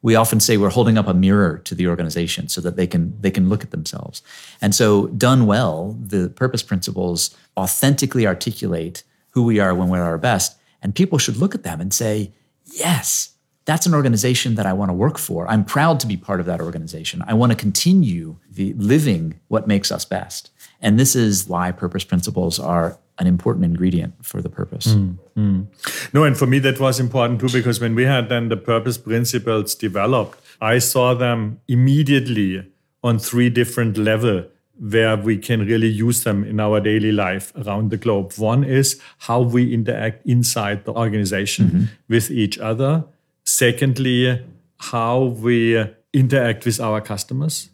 We 0.00 0.14
often 0.14 0.38
say 0.38 0.56
we're 0.56 0.70
holding 0.70 0.96
up 0.96 1.08
a 1.08 1.14
mirror 1.14 1.58
to 1.58 1.74
the 1.74 1.88
organization 1.88 2.48
so 2.48 2.60
that 2.60 2.76
they 2.76 2.86
can 2.86 3.20
they 3.20 3.32
can 3.32 3.48
look 3.48 3.64
at 3.64 3.72
themselves. 3.72 4.22
And 4.60 4.72
so 4.72 5.08
done 5.08 5.46
well, 5.46 5.96
the 6.00 6.28
purpose 6.28 6.62
principles 6.62 7.36
authentically 7.56 8.24
articulate 8.24 9.02
who 9.30 9.42
we 9.42 9.58
are 9.58 9.74
when 9.74 9.88
we're 9.88 10.02
at 10.02 10.06
our 10.06 10.18
best, 10.18 10.56
and 10.80 10.94
people 10.94 11.18
should 11.18 11.36
look 11.36 11.56
at 11.56 11.64
them 11.64 11.80
and 11.80 11.92
say, 11.92 12.32
"Yes, 12.64 13.30
that's 13.64 13.86
an 13.86 13.94
organization 13.94 14.54
that 14.54 14.66
I 14.66 14.72
want 14.72 14.90
to 14.90 14.94
work 14.94 15.18
for. 15.18 15.50
I'm 15.50 15.64
proud 15.64 15.98
to 16.00 16.06
be 16.06 16.16
part 16.16 16.38
of 16.38 16.46
that 16.46 16.60
organization. 16.60 17.24
I 17.26 17.34
want 17.34 17.50
to 17.50 17.56
continue 17.56 18.36
the 18.48 18.74
living 18.74 19.40
what 19.48 19.66
makes 19.66 19.90
us 19.90 20.04
best." 20.04 20.50
And 20.80 20.96
this 20.96 21.16
is 21.16 21.48
why 21.48 21.72
purpose 21.72 22.04
principles 22.04 22.60
are 22.60 22.98
an 23.18 23.26
important 23.26 23.64
ingredient 23.64 24.14
for 24.24 24.40
the 24.40 24.48
purpose. 24.48 24.88
Mm, 24.88 25.18
mm. 25.36 25.66
No, 26.12 26.24
and 26.24 26.36
for 26.36 26.46
me 26.46 26.58
that 26.60 26.78
was 26.78 27.00
important 27.00 27.40
too 27.40 27.48
because 27.48 27.80
when 27.80 27.94
we 27.94 28.04
had 28.04 28.28
then 28.28 28.48
the 28.48 28.56
purpose 28.56 28.98
principles 28.98 29.74
developed, 29.74 30.38
I 30.60 30.78
saw 30.78 31.14
them 31.14 31.60
immediately 31.68 32.64
on 33.02 33.18
three 33.18 33.50
different 33.50 33.96
levels 33.96 34.46
where 34.78 35.16
we 35.16 35.36
can 35.36 35.66
really 35.66 35.88
use 35.88 36.22
them 36.22 36.44
in 36.44 36.60
our 36.60 36.80
daily 36.80 37.10
life 37.10 37.52
around 37.56 37.90
the 37.90 37.96
globe. 37.96 38.32
One 38.34 38.62
is 38.62 39.00
how 39.18 39.40
we 39.40 39.74
interact 39.74 40.24
inside 40.24 40.84
the 40.84 40.92
organization 40.92 41.66
mm-hmm. 41.66 41.84
with 42.08 42.30
each 42.30 42.58
other. 42.58 43.04
Secondly, 43.44 44.44
how 44.78 45.24
we 45.24 45.84
interact 46.12 46.64
with 46.64 46.80
our 46.80 47.00
customers. 47.00 47.70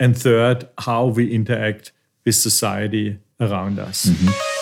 And 0.00 0.16
third, 0.16 0.68
how 0.78 1.06
we 1.06 1.32
interact 1.32 1.92
with 2.24 2.34
society 2.34 3.18
around 3.38 3.78
us. 3.78 4.06
Mm-hmm. 4.06 4.55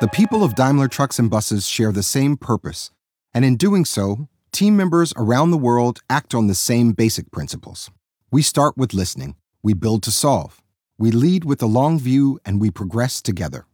The 0.00 0.08
people 0.08 0.42
of 0.42 0.56
Daimler 0.56 0.88
Trucks 0.88 1.20
and 1.20 1.30
Buses 1.30 1.68
share 1.68 1.92
the 1.92 2.02
same 2.02 2.36
purpose, 2.36 2.90
and 3.32 3.44
in 3.44 3.56
doing 3.56 3.84
so, 3.84 4.28
team 4.50 4.76
members 4.76 5.14
around 5.16 5.52
the 5.52 5.56
world 5.56 6.00
act 6.10 6.34
on 6.34 6.48
the 6.48 6.54
same 6.54 6.90
basic 6.90 7.30
principles. 7.30 7.92
We 8.32 8.42
start 8.42 8.76
with 8.76 8.92
listening, 8.92 9.36
we 9.62 9.72
build 9.72 10.02
to 10.02 10.10
solve, 10.10 10.60
we 10.98 11.12
lead 11.12 11.44
with 11.44 11.62
a 11.62 11.66
long 11.66 12.00
view, 12.00 12.40
and 12.44 12.60
we 12.60 12.72
progress 12.72 13.22
together. 13.22 13.66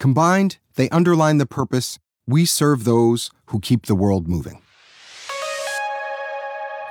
Combined, 0.00 0.58
they 0.74 0.90
underline 0.90 1.38
the 1.38 1.46
purpose 1.46 2.00
we 2.26 2.44
serve 2.44 2.82
those 2.82 3.30
who 3.46 3.60
keep 3.60 3.86
the 3.86 3.94
world 3.94 4.26
moving. 4.26 4.62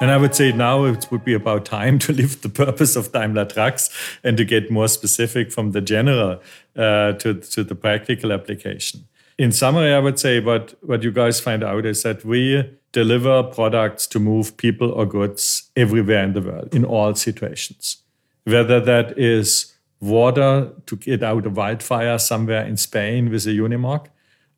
And 0.02 0.12
I 0.12 0.18
would 0.18 0.34
say 0.34 0.52
now 0.52 0.86
it 0.86 1.12
would 1.12 1.26
be 1.26 1.34
about 1.34 1.66
time 1.66 2.00
to 2.00 2.14
lift 2.14 2.42
the 2.42 2.50
purpose 2.50 2.96
of 2.96 3.12
Daimler 3.12 3.46
Trucks 3.46 3.90
and 4.24 4.38
to 4.38 4.46
get 4.46 4.72
more 4.72 4.88
specific 4.88 5.52
from 5.52 5.72
the 5.72 5.82
general 5.82 6.42
uh, 6.76 7.14
to, 7.14 7.34
to 7.34 7.64
the 7.64 7.76
practical 7.76 8.32
application. 8.32 9.06
In 9.38 9.52
summary, 9.52 9.94
I 9.94 10.00
would 10.00 10.20
say 10.20 10.40
what, 10.40 10.76
what 10.84 11.04
you 11.04 11.12
guys 11.12 11.40
find 11.40 11.64
out 11.64 11.86
is 11.86 12.04
that 12.04 12.26
we 12.26 12.78
deliver 12.92 13.44
products 13.44 14.08
to 14.08 14.20
move 14.20 14.58
people 14.58 14.92
or 14.92 15.06
goods 15.06 15.70
everywhere 15.76 16.24
in 16.24 16.34
the 16.34 16.42
world, 16.42 16.74
in 16.74 16.84
all 16.84 17.16
situations. 17.16 17.98
Whether 18.46 18.80
that 18.80 19.18
is 19.18 19.76
water 20.00 20.72
to 20.86 20.96
get 20.96 21.24
out 21.24 21.46
a 21.46 21.50
wildfire 21.50 22.18
somewhere 22.20 22.66
in 22.66 22.78
Spain 22.78 23.30
with 23.30 23.46
a 23.46 23.50
Unimog, 23.50 24.08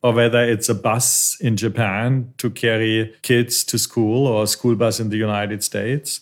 or 0.02 0.12
whether 0.12 0.42
it's 0.42 0.68
a 0.68 0.74
bus 0.74 1.36
in 1.40 1.56
Japan 1.56 2.34
to 2.38 2.50
carry 2.50 3.14
kids 3.22 3.64
to 3.64 3.78
school 3.78 4.26
or 4.26 4.44
a 4.44 4.46
school 4.46 4.74
bus 4.74 4.98
in 4.98 5.10
the 5.10 5.16
United 5.16 5.62
States, 5.62 6.20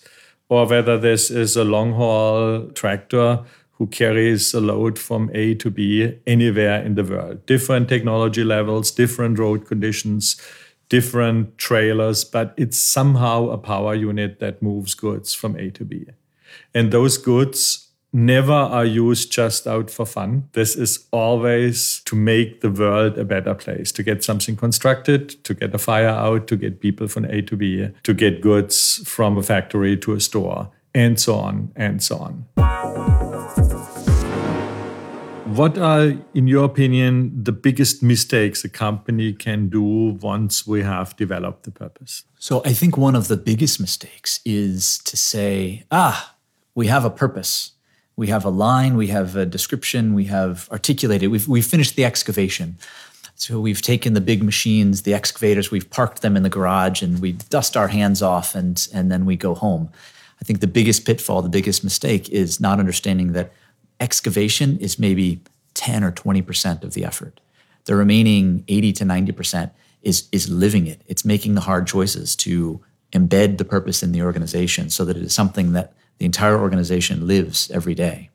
or 0.48 0.66
whether 0.66 0.98
this 0.98 1.30
is 1.30 1.56
a 1.56 1.64
long 1.64 1.92
haul 1.92 2.68
tractor 2.74 3.42
who 3.72 3.86
carries 3.86 4.52
a 4.52 4.60
load 4.60 4.98
from 4.98 5.30
A 5.32 5.54
to 5.54 5.70
B 5.70 6.18
anywhere 6.26 6.82
in 6.82 6.96
the 6.96 7.04
world. 7.04 7.46
Different 7.46 7.88
technology 7.88 8.44
levels, 8.44 8.90
different 8.90 9.38
road 9.38 9.66
conditions, 9.66 10.36
different 10.90 11.56
trailers, 11.56 12.24
but 12.24 12.52
it's 12.58 12.78
somehow 12.78 13.48
a 13.48 13.56
power 13.56 13.94
unit 13.94 14.40
that 14.40 14.60
moves 14.60 14.94
goods 14.94 15.32
from 15.32 15.56
A 15.56 15.70
to 15.70 15.84
B. 15.84 16.06
And 16.74 16.92
those 16.92 17.16
goods 17.16 17.89
never 18.12 18.53
are 18.53 18.85
used 18.85 19.31
just 19.33 19.66
out 19.66 19.90
for 19.90 20.05
fun. 20.05 20.49
This 20.53 20.77
is 20.77 21.07
always 21.12 22.03
to 22.07 22.16
make 22.16 22.61
the 22.61 22.70
world 22.70 23.18
a 23.18 23.25
better 23.25 23.55
place, 23.55 23.92
to 23.92 24.03
get 24.03 24.25
something 24.25 24.57
constructed, 24.57 25.42
to 25.44 25.55
get 25.55 25.75
a 25.75 25.79
fire 25.79 26.09
out, 26.09 26.46
to 26.49 26.57
get 26.57 26.81
people 26.81 27.09
from 27.09 27.25
A 27.27 27.42
to 27.42 27.57
B, 27.57 27.88
to 28.03 28.14
get 28.14 28.40
goods 28.40 29.03
from 29.09 29.38
a 29.38 29.42
factory 29.42 29.96
to 29.99 30.14
a 30.14 30.20
store, 30.20 30.70
and 30.94 31.20
so 31.20 31.35
on 31.37 31.73
and 31.77 32.03
so 32.03 32.18
on. 32.18 32.46
What 35.55 35.77
are, 35.79 36.12
in 36.33 36.46
your 36.46 36.64
opinion, 36.64 37.42
the 37.42 37.51
biggest 37.51 38.05
mistakes 38.05 38.64
a 38.64 38.68
company 38.68 39.33
can 39.33 39.68
do 39.68 39.83
once 39.83 40.64
we 40.64 40.83
have 40.83 41.16
developed 41.16 41.64
the 41.64 41.73
purpose? 41.73 42.23
So, 42.38 42.62
I 42.64 42.73
think 42.73 42.96
one 42.96 43.16
of 43.16 43.27
the 43.27 43.37
biggest 43.37 43.81
mistakes 43.81 44.38
is 44.44 44.99
to 44.99 45.16
say, 45.16 45.87
ah, 45.90 46.37
we 46.77 46.87
have 46.87 47.05
a 47.05 47.11
purpose. 47.11 47.73
We 48.20 48.26
have 48.26 48.44
a 48.44 48.50
line, 48.50 48.98
we 48.98 49.06
have 49.06 49.35
a 49.35 49.46
description, 49.46 50.12
we 50.12 50.26
have 50.26 50.68
articulated, 50.70 51.30
we've, 51.30 51.48
we've 51.48 51.64
finished 51.64 51.96
the 51.96 52.04
excavation. 52.04 52.76
So 53.35 53.59
we've 53.59 53.80
taken 53.80 54.12
the 54.12 54.20
big 54.20 54.42
machines, 54.42 55.04
the 55.04 55.14
excavators, 55.14 55.70
we've 55.70 55.88
parked 55.88 56.20
them 56.20 56.37
in 56.37 56.42
the 56.42 56.50
garage 56.50 57.00
and 57.00 57.22
we 57.22 57.33
dust 57.33 57.78
our 57.78 57.88
hands 57.88 58.20
off 58.20 58.54
and, 58.54 58.87
and 58.92 59.11
then 59.11 59.24
we 59.24 59.37
go 59.37 59.54
home. 59.54 59.88
I 60.38 60.44
think 60.44 60.61
the 60.61 60.66
biggest 60.66 61.06
pitfall, 61.06 61.40
the 61.40 61.48
biggest 61.48 61.83
mistake 61.83 62.28
is 62.28 62.61
not 62.61 62.78
understanding 62.78 63.33
that 63.33 63.54
excavation 64.00 64.76
is 64.80 64.98
maybe 64.98 65.40
10 65.72 66.04
or 66.04 66.12
20% 66.12 66.85
of 66.85 66.92
the 66.92 67.06
effort. 67.06 67.40
The 67.87 67.96
remaining 67.96 68.64
80 68.68 68.92
to 68.92 69.04
90% 69.04 69.70
is, 70.02 70.28
is 70.30 70.50
living 70.50 70.87
it. 70.87 71.00
It's 71.06 71.24
making 71.24 71.54
the 71.54 71.62
hard 71.62 71.87
choices 71.87 72.37
to 72.37 72.83
embed 73.14 73.56
the 73.56 73.64
purpose 73.64 74.02
in 74.02 74.12
the 74.12 74.20
organization 74.20 74.90
so 74.90 75.06
that 75.06 75.16
it 75.16 75.22
is 75.22 75.33
something 75.33 75.72
that 75.72 75.94
the 76.20 76.26
entire 76.26 76.61
organization 76.61 77.26
lives 77.26 77.70
every 77.70 77.94
day. 77.94 78.28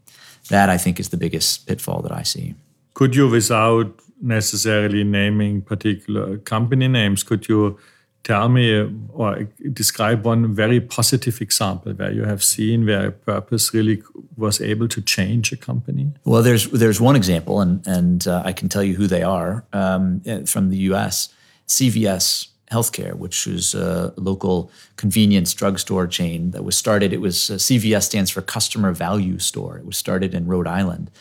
That 0.49 0.69
I 0.69 0.77
think 0.77 0.99
is 0.99 1.09
the 1.09 1.17
biggest 1.17 1.67
pitfall 1.67 2.01
that 2.01 2.11
I 2.11 2.23
see. 2.23 2.55
Could 2.93 3.15
you, 3.15 3.29
without 3.29 3.87
necessarily 4.21 5.03
naming 5.03 5.61
particular 5.61 6.37
company 6.37 6.87
names, 6.87 7.23
could 7.23 7.47
you 7.47 7.77
tell 8.23 8.49
me 8.49 8.89
or 9.13 9.47
describe 9.73 10.25
one 10.25 10.53
very 10.53 10.81
positive 10.81 11.41
example 11.41 11.93
where 11.93 12.11
you 12.11 12.23
have 12.23 12.43
seen 12.43 12.85
where 12.85 13.07
a 13.07 13.11
purpose 13.11 13.73
really 13.73 14.01
was 14.35 14.59
able 14.61 14.87
to 14.87 15.01
change 15.01 15.51
a 15.51 15.57
company? 15.57 16.11
Well, 16.23 16.41
there's 16.41 16.69
there's 16.71 16.99
one 16.99 17.15
example, 17.15 17.61
and 17.61 17.85
and 17.87 18.27
uh, 18.27 18.41
I 18.45 18.53
can 18.53 18.67
tell 18.67 18.83
you 18.83 18.95
who 18.95 19.07
they 19.07 19.23
are 19.23 19.63
um, 19.73 20.21
from 20.45 20.69
the 20.69 20.77
U.S. 20.89 21.29
CVS 21.67 22.47
Healthcare, 22.71 23.13
which 23.13 23.45
was 23.45 23.75
a 23.75 24.13
local 24.17 24.71
convenience 24.95 25.53
drugstore 25.53 26.07
chain 26.07 26.51
that 26.51 26.63
was 26.63 26.75
started. 26.75 27.13
It 27.13 27.21
was 27.21 27.49
uh, 27.49 27.55
CVS 27.55 28.03
stands 28.03 28.31
for 28.31 28.41
Customer 28.41 28.91
Value 28.91 29.37
Store. 29.39 29.77
It 29.77 29.85
was 29.85 29.97
started 29.97 30.33
in 30.33 30.47
Rhode 30.47 30.67
Island. 30.67 31.11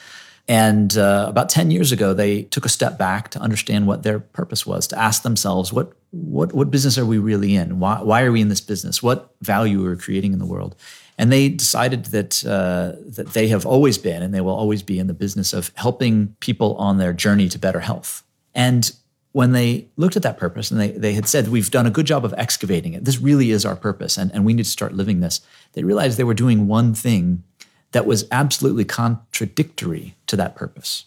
And 0.47 0.97
uh, 0.99 1.27
about 1.29 1.49
10 1.49 1.71
years 1.71 1.91
ago, 1.91 2.13
they 2.13 2.43
took 2.43 2.67
a 2.67 2.69
step 2.69 2.99
back 2.99 3.31
to 3.31 3.39
understand 3.39 3.87
what 3.87 4.03
their 4.03 4.19
purpose 4.19 4.67
was, 4.67 4.87
to 4.89 4.99
ask 4.99 5.23
themselves, 5.23 5.73
what, 5.73 5.93
what, 6.11 6.53
what 6.53 6.71
business 6.71 6.99
are 6.99 7.07
we 7.07 7.19
really 7.19 7.55
in? 7.55 7.79
Why, 7.79 8.03
why 8.03 8.23
are 8.23 8.33
we 8.33 8.43
in 8.43 8.49
this 8.49 8.61
business? 8.61 9.03
What 9.03 9.35
value 9.41 9.85
are 9.87 9.91
we 9.91 9.97
creating 9.97 10.35
in 10.35 10.39
the 10.39 10.47
world? 10.47 10.77
And 11.17 11.33
they 11.33 11.49
decided 11.49 12.07
that, 12.07 12.45
uh, 12.45 12.93
that 13.07 13.33
they 13.33 13.49
have 13.49 13.65
always 13.65 13.97
been 13.97 14.23
and 14.23 14.35
they 14.35 14.41
will 14.41 14.55
always 14.55 14.83
be 14.83 14.99
in 14.99 15.07
the 15.07 15.15
business 15.15 15.53
of 15.53 15.71
helping 15.77 16.37
people 16.41 16.75
on 16.77 16.99
their 16.99 17.13
journey 17.13 17.49
to 17.49 17.59
better 17.59 17.81
health. 17.81 18.23
And 18.55 18.93
when 19.35 19.51
they 19.51 19.89
looked 19.97 20.15
at 20.15 20.23
that 20.23 20.39
purpose 20.39 20.71
and 20.71 20.81
they, 20.81 20.93
they 20.93 21.13
had 21.13 21.27
said, 21.27 21.49
We've 21.49 21.71
done 21.71 21.87
a 21.87 21.91
good 21.91 22.07
job 22.07 22.25
of 22.25 22.33
excavating 22.39 22.95
it, 22.95 23.05
this 23.05 23.19
really 23.19 23.51
is 23.51 23.67
our 23.67 23.75
purpose, 23.75 24.17
and, 24.17 24.33
and 24.33 24.45
we 24.45 24.55
need 24.55 24.63
to 24.63 24.71
start 24.71 24.95
living 24.95 25.19
this, 25.19 25.41
they 25.73 25.83
realized 25.83 26.17
they 26.17 26.25
were 26.25 26.35
doing 26.35 26.69
one 26.69 26.95
thing 26.95 27.43
that 27.91 28.07
was 28.07 28.27
absolutely 28.31 28.85
contradictory 28.85 30.15
to 30.29 30.37
that 30.37 30.55
purpose. 30.55 31.07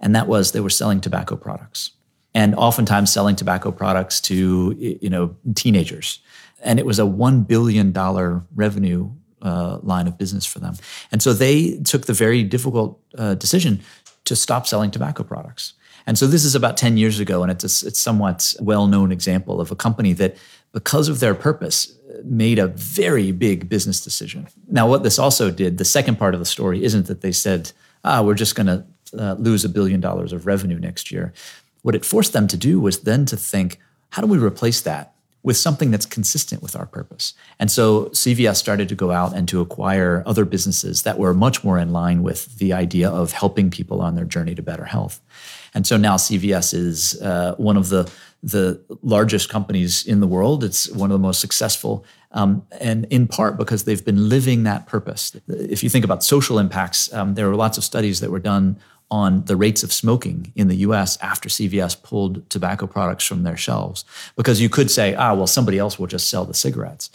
And 0.00 0.16
that 0.16 0.26
was 0.26 0.52
they 0.52 0.60
were 0.60 0.70
selling 0.70 1.02
tobacco 1.02 1.36
products 1.36 1.90
and 2.34 2.54
oftentimes 2.54 3.12
selling 3.12 3.36
tobacco 3.36 3.70
products 3.70 4.22
to 4.22 4.74
you 4.78 5.10
know 5.10 5.36
teenagers. 5.54 6.20
And 6.62 6.78
it 6.78 6.86
was 6.86 6.98
a 6.98 7.02
$1 7.02 7.46
billion 7.46 7.92
revenue 8.54 9.10
uh, 9.42 9.78
line 9.82 10.08
of 10.08 10.16
business 10.16 10.46
for 10.46 10.60
them. 10.60 10.76
And 11.12 11.22
so 11.22 11.34
they 11.34 11.78
took 11.80 12.06
the 12.06 12.14
very 12.14 12.42
difficult 12.42 12.98
uh, 13.18 13.34
decision 13.34 13.82
to 14.24 14.34
stop 14.34 14.66
selling 14.66 14.90
tobacco 14.90 15.22
products. 15.22 15.74
And 16.06 16.16
so 16.16 16.26
this 16.26 16.44
is 16.44 16.54
about 16.54 16.76
10 16.76 16.96
years 16.96 17.18
ago, 17.18 17.42
and 17.42 17.50
it's 17.50 17.64
a 17.64 17.86
it's 17.86 18.00
somewhat 18.00 18.54
well 18.60 18.86
known 18.86 19.10
example 19.10 19.60
of 19.60 19.70
a 19.70 19.76
company 19.76 20.12
that, 20.14 20.36
because 20.72 21.08
of 21.08 21.20
their 21.20 21.34
purpose, 21.34 21.96
made 22.24 22.58
a 22.58 22.68
very 22.68 23.32
big 23.32 23.68
business 23.68 24.00
decision. 24.02 24.46
Now, 24.68 24.88
what 24.88 25.02
this 25.02 25.18
also 25.18 25.50
did, 25.50 25.78
the 25.78 25.84
second 25.84 26.16
part 26.16 26.34
of 26.34 26.40
the 26.40 26.46
story 26.46 26.84
isn't 26.84 27.06
that 27.06 27.20
they 27.20 27.32
said, 27.32 27.72
ah, 28.04 28.22
we're 28.22 28.34
just 28.34 28.54
going 28.54 28.66
to 28.68 28.84
uh, 29.18 29.34
lose 29.34 29.64
a 29.64 29.68
billion 29.68 30.00
dollars 30.00 30.32
of 30.32 30.46
revenue 30.46 30.78
next 30.78 31.10
year. 31.10 31.32
What 31.82 31.94
it 31.94 32.04
forced 32.04 32.32
them 32.32 32.46
to 32.48 32.56
do 32.56 32.80
was 32.80 33.00
then 33.00 33.26
to 33.26 33.36
think, 33.36 33.80
how 34.10 34.22
do 34.22 34.28
we 34.28 34.38
replace 34.38 34.80
that 34.82 35.15
with 35.46 35.56
something 35.56 35.92
that's 35.92 36.06
consistent 36.06 36.60
with 36.60 36.74
our 36.74 36.86
purpose? 36.86 37.32
And 37.60 37.70
so 37.70 38.06
CVS 38.06 38.56
started 38.56 38.88
to 38.88 38.96
go 38.96 39.12
out 39.12 39.32
and 39.32 39.46
to 39.48 39.60
acquire 39.60 40.24
other 40.26 40.44
businesses 40.44 41.04
that 41.04 41.18
were 41.18 41.32
much 41.32 41.62
more 41.62 41.78
in 41.78 41.92
line 41.92 42.24
with 42.24 42.58
the 42.58 42.72
idea 42.72 43.08
of 43.08 43.30
helping 43.30 43.70
people 43.70 44.02
on 44.02 44.16
their 44.16 44.24
journey 44.24 44.56
to 44.56 44.62
better 44.62 44.84
health. 44.84 45.20
And 45.72 45.86
so 45.86 45.96
now 45.96 46.16
CVS 46.16 46.74
is 46.74 47.22
uh, 47.22 47.54
one 47.58 47.76
of 47.76 47.88
the 47.88 48.10
the 48.42 48.80
largest 49.02 49.48
companies 49.48 50.06
in 50.06 50.20
the 50.20 50.26
world. 50.26 50.62
It's 50.62 50.88
one 50.90 51.10
of 51.10 51.14
the 51.14 51.26
most 51.26 51.40
successful, 51.40 52.04
um, 52.32 52.64
and 52.80 53.04
in 53.06 53.26
part 53.26 53.56
because 53.56 53.84
they've 53.84 54.04
been 54.04 54.28
living 54.28 54.62
that 54.64 54.86
purpose. 54.86 55.34
If 55.48 55.82
you 55.82 55.90
think 55.90 56.04
about 56.04 56.22
social 56.22 56.58
impacts, 56.58 57.12
um, 57.12 57.34
there 57.34 57.48
were 57.48 57.56
lots 57.56 57.76
of 57.78 57.84
studies 57.84 58.20
that 58.20 58.30
were 58.30 58.38
done 58.38 58.78
on 59.10 59.44
the 59.44 59.56
rates 59.56 59.82
of 59.82 59.92
smoking 59.92 60.52
in 60.56 60.68
the 60.68 60.76
US 60.76 61.16
after 61.22 61.48
CVS 61.48 62.02
pulled 62.02 62.48
tobacco 62.50 62.86
products 62.86 63.24
from 63.24 63.44
their 63.44 63.56
shelves. 63.56 64.04
Because 64.36 64.60
you 64.60 64.68
could 64.68 64.90
say, 64.90 65.14
ah, 65.14 65.34
well, 65.34 65.46
somebody 65.46 65.78
else 65.78 65.98
will 65.98 66.08
just 66.08 66.28
sell 66.28 66.44
the 66.44 66.54
cigarettes. 66.54 67.10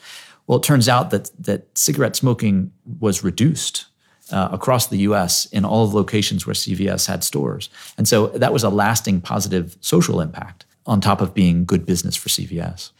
Well, 0.47 0.59
it 0.59 0.63
turns 0.63 0.87
out 0.87 1.11
that, 1.11 1.31
that 1.39 1.77
cigarette 1.77 2.15
smoking 2.15 2.71
was 2.99 3.23
reduced 3.23 3.85
uh, 4.31 4.49
across 4.51 4.87
the 4.87 4.97
US 4.99 5.45
in 5.47 5.65
all 5.65 5.87
the 5.87 5.95
locations 5.95 6.45
where 6.45 6.53
CVS 6.53 7.07
had 7.07 7.23
stores. 7.23 7.69
And 7.97 8.07
so 8.07 8.27
that 8.27 8.53
was 8.53 8.63
a 8.63 8.69
lasting 8.69 9.21
positive 9.21 9.77
social 9.81 10.21
impact 10.21 10.65
on 10.85 11.01
top 11.01 11.21
of 11.21 11.33
being 11.33 11.65
good 11.65 11.85
business 11.85 12.15
for 12.15 12.29
CVS. 12.29 12.91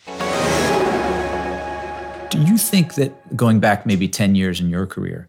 Do 2.29 2.41
you 2.43 2.57
think 2.57 2.95
that 2.95 3.35
going 3.35 3.59
back 3.59 3.85
maybe 3.85 4.07
10 4.07 4.35
years 4.35 4.59
in 4.59 4.69
your 4.69 4.85
career, 4.85 5.27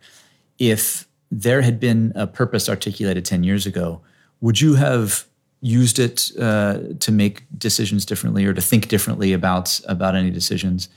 if 0.58 1.08
there 1.32 1.62
had 1.62 1.80
been 1.80 2.12
a 2.14 2.26
purpose 2.26 2.68
articulated 2.68 3.24
10 3.24 3.42
years 3.42 3.64
ago, 3.64 4.02
would 4.42 4.60
you 4.60 4.74
have 4.74 5.24
used 5.62 5.98
it 5.98 6.30
uh, 6.38 6.78
to 7.00 7.10
make 7.10 7.44
decisions 7.56 8.04
differently 8.04 8.44
or 8.44 8.52
to 8.52 8.60
think 8.60 8.88
differently 8.88 9.32
about, 9.32 9.80
about 9.88 10.14
any 10.14 10.30
decisions? 10.30 10.90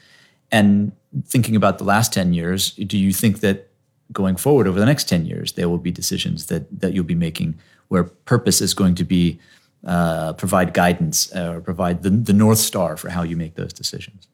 And 0.52 0.92
thinking 1.26 1.56
about 1.56 1.78
the 1.78 1.86
last 1.86 2.12
10 2.12 2.34
years, 2.34 2.72
do 2.72 2.98
you 2.98 3.14
think 3.14 3.40
that 3.40 3.70
going 4.12 4.36
forward 4.36 4.68
over 4.68 4.78
the 4.78 4.86
next 4.86 5.08
10 5.08 5.26
years, 5.26 5.54
there 5.54 5.70
will 5.70 5.78
be 5.78 5.90
decisions 5.90 6.48
that, 6.48 6.68
that 6.82 6.94
you'll 6.94 7.06
be 7.06 7.16
making 7.16 7.58
where 7.88 8.04
purpose 8.04 8.60
is 8.60 8.74
going 8.74 8.96
to 8.96 9.06
be 9.06 9.40
uh, 9.86 10.34
provide 10.34 10.74
guidance 10.74 11.34
uh, 11.34 11.54
or 11.54 11.62
provide 11.62 12.04
the, 12.04 12.10
the 12.10 12.34
North 12.34 12.58
Star 12.58 12.98
for 12.98 13.10
how 13.10 13.24
you 13.24 13.38
make 13.38 13.56
those 13.56 13.72
decisions? 13.72 14.28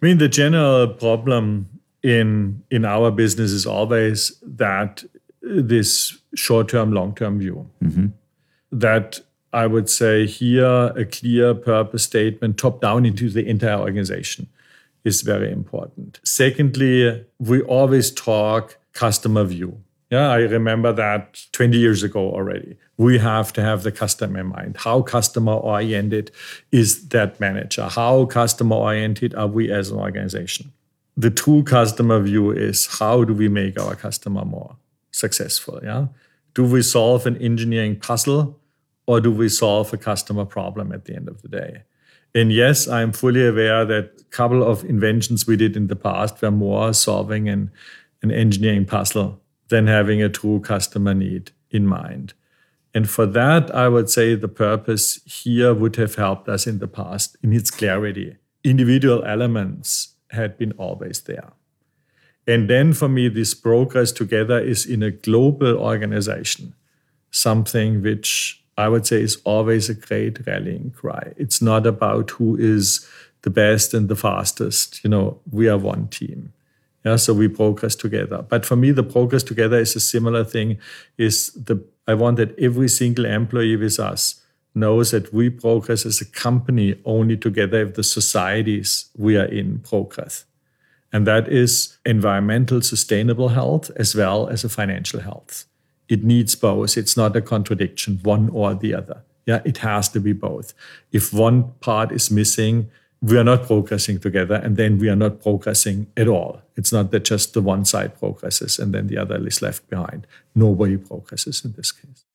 I 0.00 0.06
mean, 0.06 0.18
the 0.18 0.28
general 0.28 0.88
problem 0.88 1.68
in 2.02 2.62
in 2.70 2.84
our 2.84 3.10
business 3.10 3.50
is 3.50 3.66
always 3.66 4.38
that 4.42 5.02
this 5.46 6.18
short-term, 6.34 6.92
long-term 6.92 7.38
view. 7.38 7.70
Mm-hmm. 7.82 8.06
That 8.72 9.20
I 9.52 9.66
would 9.66 9.88
say 9.88 10.26
here 10.26 10.92
a 10.96 11.04
clear 11.04 11.54
purpose 11.54 12.04
statement 12.04 12.58
top 12.58 12.80
down 12.80 13.06
into 13.06 13.30
the 13.30 13.48
entire 13.48 13.78
organization 13.78 14.48
is 15.04 15.22
very 15.22 15.50
important. 15.50 16.20
Secondly, 16.24 17.24
we 17.38 17.62
always 17.62 18.10
talk 18.10 18.76
customer 18.92 19.44
view. 19.44 19.80
Yeah, 20.10 20.30
I 20.30 20.38
remember 20.38 20.92
that 20.92 21.46
20 21.52 21.78
years 21.78 22.02
ago 22.02 22.30
already. 22.30 22.76
We 22.96 23.18
have 23.18 23.52
to 23.54 23.62
have 23.62 23.82
the 23.82 23.92
customer 23.92 24.40
in 24.40 24.46
mind. 24.46 24.76
How 24.78 25.02
customer 25.02 25.54
oriented 25.54 26.30
is 26.70 27.08
that 27.08 27.40
manager? 27.40 27.88
How 27.88 28.24
customer 28.26 28.76
oriented 28.76 29.34
are 29.34 29.48
we 29.48 29.70
as 29.70 29.90
an 29.90 29.98
organization? 29.98 30.72
The 31.16 31.30
true 31.30 31.62
customer 31.62 32.20
view 32.20 32.50
is 32.50 32.98
how 32.98 33.24
do 33.24 33.32
we 33.32 33.48
make 33.48 33.80
our 33.80 33.96
customer 33.96 34.44
more 34.44 34.76
successful? 35.16 35.80
Yeah. 35.82 36.06
Do 36.54 36.64
we 36.64 36.82
solve 36.82 37.26
an 37.26 37.36
engineering 37.38 37.96
puzzle 37.98 38.58
or 39.06 39.20
do 39.20 39.30
we 39.30 39.48
solve 39.48 39.92
a 39.92 39.96
customer 39.96 40.44
problem 40.44 40.92
at 40.92 41.04
the 41.04 41.14
end 41.14 41.28
of 41.28 41.42
the 41.42 41.48
day? 41.48 41.82
And 42.34 42.52
yes, 42.52 42.86
I'm 42.86 43.12
fully 43.12 43.46
aware 43.46 43.84
that 43.84 44.12
a 44.20 44.24
couple 44.24 44.62
of 44.62 44.84
inventions 44.84 45.46
we 45.46 45.56
did 45.56 45.76
in 45.76 45.86
the 45.86 45.96
past 45.96 46.42
were 46.42 46.50
more 46.50 46.92
solving 46.92 47.48
an 47.48 47.70
an 48.22 48.30
engineering 48.30 48.84
puzzle 48.84 49.40
than 49.68 49.86
having 49.86 50.22
a 50.22 50.28
true 50.28 50.60
customer 50.60 51.14
need 51.14 51.50
in 51.70 51.86
mind. 51.86 52.34
And 52.94 53.08
for 53.08 53.26
that, 53.26 53.74
I 53.74 53.88
would 53.88 54.08
say 54.08 54.34
the 54.34 54.48
purpose 54.48 55.20
here 55.24 55.74
would 55.74 55.96
have 55.96 56.14
helped 56.14 56.48
us 56.48 56.66
in 56.66 56.78
the 56.78 56.88
past 56.88 57.36
in 57.42 57.52
its 57.52 57.70
clarity. 57.70 58.36
Individual 58.64 59.22
elements 59.24 60.14
had 60.30 60.56
been 60.56 60.72
always 60.72 61.20
there. 61.20 61.52
And 62.46 62.70
then 62.70 62.92
for 62.92 63.08
me, 63.08 63.28
this 63.28 63.54
progress 63.54 64.12
together 64.12 64.58
is 64.58 64.86
in 64.86 65.02
a 65.02 65.10
global 65.10 65.76
organization, 65.76 66.74
something 67.30 68.02
which 68.02 68.62
I 68.78 68.88
would 68.88 69.06
say 69.06 69.20
is 69.22 69.38
always 69.44 69.88
a 69.88 69.94
great 69.94 70.46
rallying 70.46 70.92
cry. 70.92 71.32
It's 71.36 71.60
not 71.60 71.86
about 71.86 72.30
who 72.32 72.56
is 72.56 73.06
the 73.42 73.50
best 73.50 73.94
and 73.94 74.08
the 74.08 74.16
fastest. 74.16 75.02
You 75.02 75.10
know, 75.10 75.40
we 75.50 75.68
are 75.68 75.78
one 75.78 76.08
team. 76.08 76.52
Yeah, 77.04 77.16
so 77.16 77.34
we 77.34 77.46
progress 77.46 77.94
together. 77.94 78.42
But 78.42 78.66
for 78.66 78.74
me, 78.74 78.90
the 78.90 79.04
progress 79.04 79.44
together 79.44 79.78
is 79.78 79.94
a 79.94 80.00
similar 80.00 80.42
thing. 80.42 80.78
Is 81.16 81.52
the 81.52 81.84
I 82.08 82.14
want 82.14 82.36
that 82.38 82.58
every 82.58 82.88
single 82.88 83.24
employee 83.24 83.76
with 83.76 84.00
us 84.00 84.42
knows 84.74 85.12
that 85.12 85.32
we 85.32 85.48
progress 85.48 86.04
as 86.04 86.20
a 86.20 86.24
company 86.24 87.00
only 87.04 87.36
together 87.36 87.82
if 87.82 87.94
the 87.94 88.02
societies 88.02 89.08
we 89.16 89.36
are 89.36 89.44
in 89.44 89.78
progress. 89.78 90.45
And 91.16 91.26
that 91.26 91.48
is 91.48 91.96
environmental 92.04 92.82
sustainable 92.82 93.48
health 93.48 93.90
as 93.96 94.14
well 94.14 94.48
as 94.48 94.64
a 94.64 94.68
financial 94.68 95.20
health. 95.20 95.64
It 96.10 96.22
needs 96.22 96.54
both. 96.54 96.98
It's 96.98 97.16
not 97.16 97.34
a 97.34 97.40
contradiction, 97.40 98.20
one 98.22 98.50
or 98.50 98.74
the 98.74 98.92
other. 98.92 99.22
Yeah, 99.46 99.62
it 99.64 99.78
has 99.78 100.10
to 100.10 100.20
be 100.20 100.34
both. 100.34 100.74
If 101.12 101.32
one 101.32 101.72
part 101.80 102.12
is 102.12 102.30
missing, 102.30 102.90
we 103.22 103.38
are 103.38 103.44
not 103.44 103.62
progressing 103.62 104.20
together, 104.20 104.56
and 104.56 104.76
then 104.76 104.98
we 104.98 105.08
are 105.08 105.16
not 105.16 105.40
progressing 105.40 106.08
at 106.18 106.28
all. 106.28 106.60
It's 106.76 106.92
not 106.92 107.12
that 107.12 107.24
just 107.24 107.54
the 107.54 107.62
one 107.62 107.86
side 107.86 108.18
progresses 108.18 108.78
and 108.78 108.92
then 108.92 109.06
the 109.06 109.16
other 109.16 109.38
is 109.46 109.62
left 109.62 109.88
behind. 109.88 110.26
Nobody 110.54 110.98
progresses 110.98 111.64
in 111.64 111.72
this 111.72 111.92
case. 111.92 112.25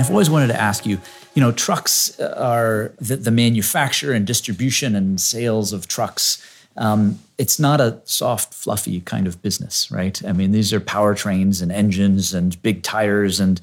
And 0.00 0.06
I've 0.06 0.10
always 0.10 0.30
wanted 0.30 0.46
to 0.46 0.58
ask 0.58 0.86
you 0.86 0.98
you 1.34 1.42
know, 1.42 1.52
trucks 1.52 2.18
are 2.18 2.92
the, 2.98 3.16
the 3.16 3.30
manufacture 3.30 4.12
and 4.12 4.26
distribution 4.26 4.96
and 4.96 5.20
sales 5.20 5.74
of 5.74 5.86
trucks. 5.86 6.42
Um, 6.78 7.18
it's 7.36 7.58
not 7.58 7.82
a 7.82 8.00
soft, 8.04 8.54
fluffy 8.54 9.02
kind 9.02 9.26
of 9.26 9.42
business, 9.42 9.90
right? 9.90 10.24
I 10.24 10.32
mean, 10.32 10.52
these 10.52 10.72
are 10.72 10.80
powertrains 10.80 11.62
and 11.62 11.70
engines 11.70 12.32
and 12.32 12.60
big 12.62 12.82
tires, 12.82 13.40
and 13.40 13.60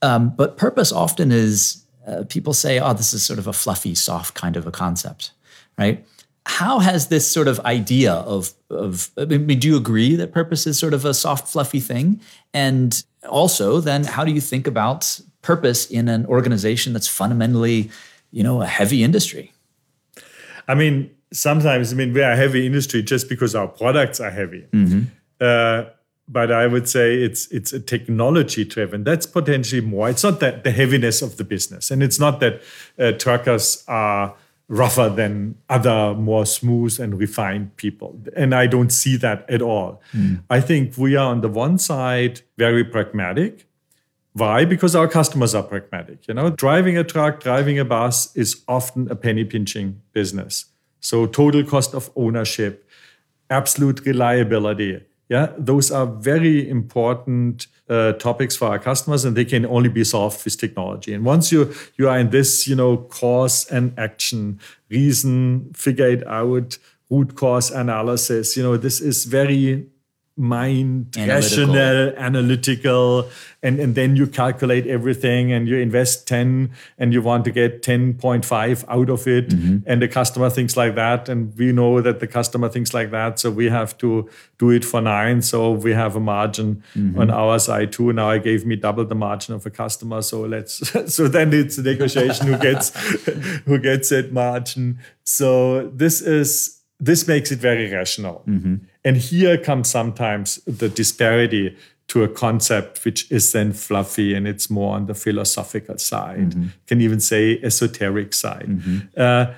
um, 0.00 0.30
but 0.30 0.56
purpose 0.56 0.92
often 0.92 1.30
is 1.30 1.84
uh, 2.06 2.24
people 2.26 2.54
say, 2.54 2.78
oh, 2.80 2.94
this 2.94 3.12
is 3.12 3.24
sort 3.24 3.38
of 3.38 3.46
a 3.46 3.52
fluffy, 3.52 3.94
soft 3.94 4.34
kind 4.34 4.56
of 4.56 4.66
a 4.66 4.70
concept, 4.70 5.32
right? 5.78 6.04
How 6.46 6.78
has 6.78 7.08
this 7.08 7.30
sort 7.30 7.48
of 7.48 7.60
idea 7.60 8.12
of, 8.12 8.54
of 8.70 9.10
I 9.18 9.26
mean, 9.26 9.58
do 9.58 9.68
you 9.68 9.76
agree 9.76 10.16
that 10.16 10.32
purpose 10.32 10.66
is 10.66 10.78
sort 10.78 10.94
of 10.94 11.04
a 11.04 11.12
soft, 11.12 11.48
fluffy 11.48 11.80
thing? 11.80 12.20
And 12.54 13.04
also, 13.28 13.80
then 13.80 14.04
how 14.04 14.24
do 14.24 14.32
you 14.32 14.40
think 14.40 14.66
about 14.66 15.20
purpose 15.46 15.90
in 15.90 16.08
an 16.08 16.26
organization 16.26 16.92
that's 16.92 17.08
fundamentally, 17.08 17.90
you 18.30 18.42
know, 18.42 18.62
a 18.62 18.66
heavy 18.66 19.02
industry? 19.02 19.52
I 20.68 20.74
mean, 20.74 21.10
sometimes, 21.32 21.92
I 21.92 21.96
mean, 21.96 22.12
we 22.12 22.22
are 22.22 22.32
a 22.32 22.36
heavy 22.36 22.66
industry 22.66 23.02
just 23.02 23.28
because 23.28 23.54
our 23.54 23.68
products 23.68 24.20
are 24.20 24.30
heavy. 24.30 24.66
Mm-hmm. 24.72 25.02
Uh, 25.40 25.90
but 26.28 26.50
I 26.50 26.66
would 26.66 26.88
say 26.88 27.22
it's 27.22 27.46
it's 27.52 27.72
a 27.72 27.78
technology 27.78 28.64
driven. 28.64 29.04
That's 29.04 29.26
potentially 29.26 29.80
more. 29.80 30.10
It's 30.10 30.24
not 30.24 30.40
that 30.40 30.64
the 30.64 30.72
heaviness 30.72 31.22
of 31.22 31.36
the 31.36 31.44
business, 31.44 31.90
and 31.92 32.02
it's 32.02 32.18
not 32.18 32.40
that 32.40 32.62
uh, 32.98 33.12
truckers 33.12 33.84
are 33.86 34.34
rougher 34.68 35.08
than 35.08 35.54
other 35.68 36.14
more 36.14 36.44
smooth 36.44 36.98
and 36.98 37.18
refined 37.20 37.76
people. 37.76 38.18
And 38.34 38.52
I 38.54 38.66
don't 38.66 38.90
see 38.90 39.16
that 39.18 39.48
at 39.48 39.62
all. 39.62 40.02
Mm. 40.12 40.42
I 40.50 40.60
think 40.60 40.98
we 40.98 41.14
are 41.14 41.30
on 41.30 41.40
the 41.40 41.48
one 41.48 41.78
side 41.78 42.40
very 42.58 42.82
pragmatic. 42.84 43.66
Why? 44.36 44.66
Because 44.66 44.94
our 44.94 45.08
customers 45.08 45.54
are 45.54 45.62
pragmatic. 45.62 46.28
You 46.28 46.34
know, 46.34 46.50
driving 46.50 46.98
a 46.98 47.04
truck, 47.04 47.42
driving 47.42 47.78
a 47.78 47.86
bus 47.86 48.36
is 48.36 48.62
often 48.68 49.10
a 49.10 49.16
penny 49.16 49.44
pinching 49.44 50.02
business. 50.12 50.66
So 51.00 51.26
total 51.26 51.64
cost 51.64 51.94
of 51.94 52.10
ownership, 52.16 52.86
absolute 53.48 54.04
reliability, 54.04 55.00
yeah, 55.28 55.52
those 55.58 55.90
are 55.90 56.06
very 56.06 56.68
important 56.68 57.66
uh, 57.88 58.12
topics 58.12 58.56
for 58.56 58.68
our 58.68 58.78
customers, 58.78 59.24
and 59.24 59.36
they 59.36 59.44
can 59.44 59.66
only 59.66 59.88
be 59.88 60.04
solved 60.04 60.44
with 60.44 60.58
technology. 60.58 61.14
And 61.14 61.24
once 61.24 61.50
you 61.50 61.74
you 61.96 62.08
are 62.08 62.18
in 62.18 62.30
this, 62.30 62.68
you 62.68 62.76
know, 62.76 62.98
cause 62.98 63.66
and 63.70 63.92
action, 63.98 64.60
reason, 64.90 65.72
figure 65.74 66.08
it 66.08 66.26
out, 66.26 66.78
root 67.10 67.34
cause 67.34 67.70
analysis, 67.70 68.56
you 68.56 68.62
know, 68.62 68.76
this 68.76 69.00
is 69.00 69.24
very 69.24 69.86
mind 70.36 71.16
analytical. 71.16 71.66
rational 71.66 72.14
analytical 72.18 73.28
and, 73.62 73.80
and 73.80 73.94
then 73.94 74.16
you 74.16 74.26
calculate 74.26 74.86
everything 74.86 75.50
and 75.50 75.66
you 75.66 75.78
invest 75.78 76.28
10 76.28 76.70
and 76.98 77.14
you 77.14 77.22
want 77.22 77.42
to 77.46 77.50
get 77.50 77.82
10.5 77.82 78.84
out 78.88 79.08
of 79.08 79.26
it 79.26 79.48
mm-hmm. 79.48 79.78
and 79.86 80.02
the 80.02 80.08
customer 80.08 80.50
thinks 80.50 80.76
like 80.76 80.94
that 80.94 81.30
and 81.30 81.56
we 81.56 81.72
know 81.72 82.02
that 82.02 82.20
the 82.20 82.26
customer 82.26 82.68
thinks 82.68 82.92
like 82.92 83.10
that 83.10 83.38
so 83.38 83.50
we 83.50 83.70
have 83.70 83.96
to 83.96 84.28
do 84.58 84.70
it 84.70 84.84
for 84.84 85.00
nine 85.00 85.40
so 85.40 85.70
we 85.70 85.94
have 85.94 86.16
a 86.16 86.20
margin 86.20 86.82
mm-hmm. 86.94 87.18
on 87.18 87.30
our 87.30 87.58
side 87.58 87.90
too 87.90 88.12
now 88.12 88.28
i 88.28 88.36
gave 88.36 88.66
me 88.66 88.76
double 88.76 89.06
the 89.06 89.14
margin 89.14 89.54
of 89.54 89.64
a 89.64 89.70
customer 89.70 90.20
so 90.20 90.42
let's 90.42 90.92
so 91.14 91.28
then 91.28 91.50
it's 91.54 91.78
a 91.78 91.82
negotiation 91.82 92.46
who 92.46 92.58
gets 92.58 92.90
who 93.64 93.78
gets 93.78 94.10
that 94.10 94.30
margin 94.32 94.98
so 95.24 95.88
this 95.88 96.20
is 96.20 96.76
this 96.98 97.28
makes 97.28 97.52
it 97.52 97.58
very 97.58 97.92
rational. 97.92 98.42
Mm-hmm. 98.46 98.76
And 99.06 99.16
here 99.16 99.56
comes 99.56 99.88
sometimes 99.88 100.56
the 100.66 100.88
disparity 100.88 101.76
to 102.08 102.24
a 102.24 102.28
concept 102.28 103.04
which 103.04 103.30
is 103.30 103.52
then 103.52 103.72
fluffy 103.72 104.34
and 104.34 104.48
it's 104.48 104.68
more 104.68 104.96
on 104.96 105.06
the 105.06 105.14
philosophical 105.14 105.96
side, 105.96 106.50
mm-hmm. 106.50 106.66
can 106.88 107.00
even 107.00 107.20
say 107.20 107.60
esoteric 107.62 108.34
side. 108.34 108.66
Mm-hmm. 108.66 108.98
Uh, 109.16 109.54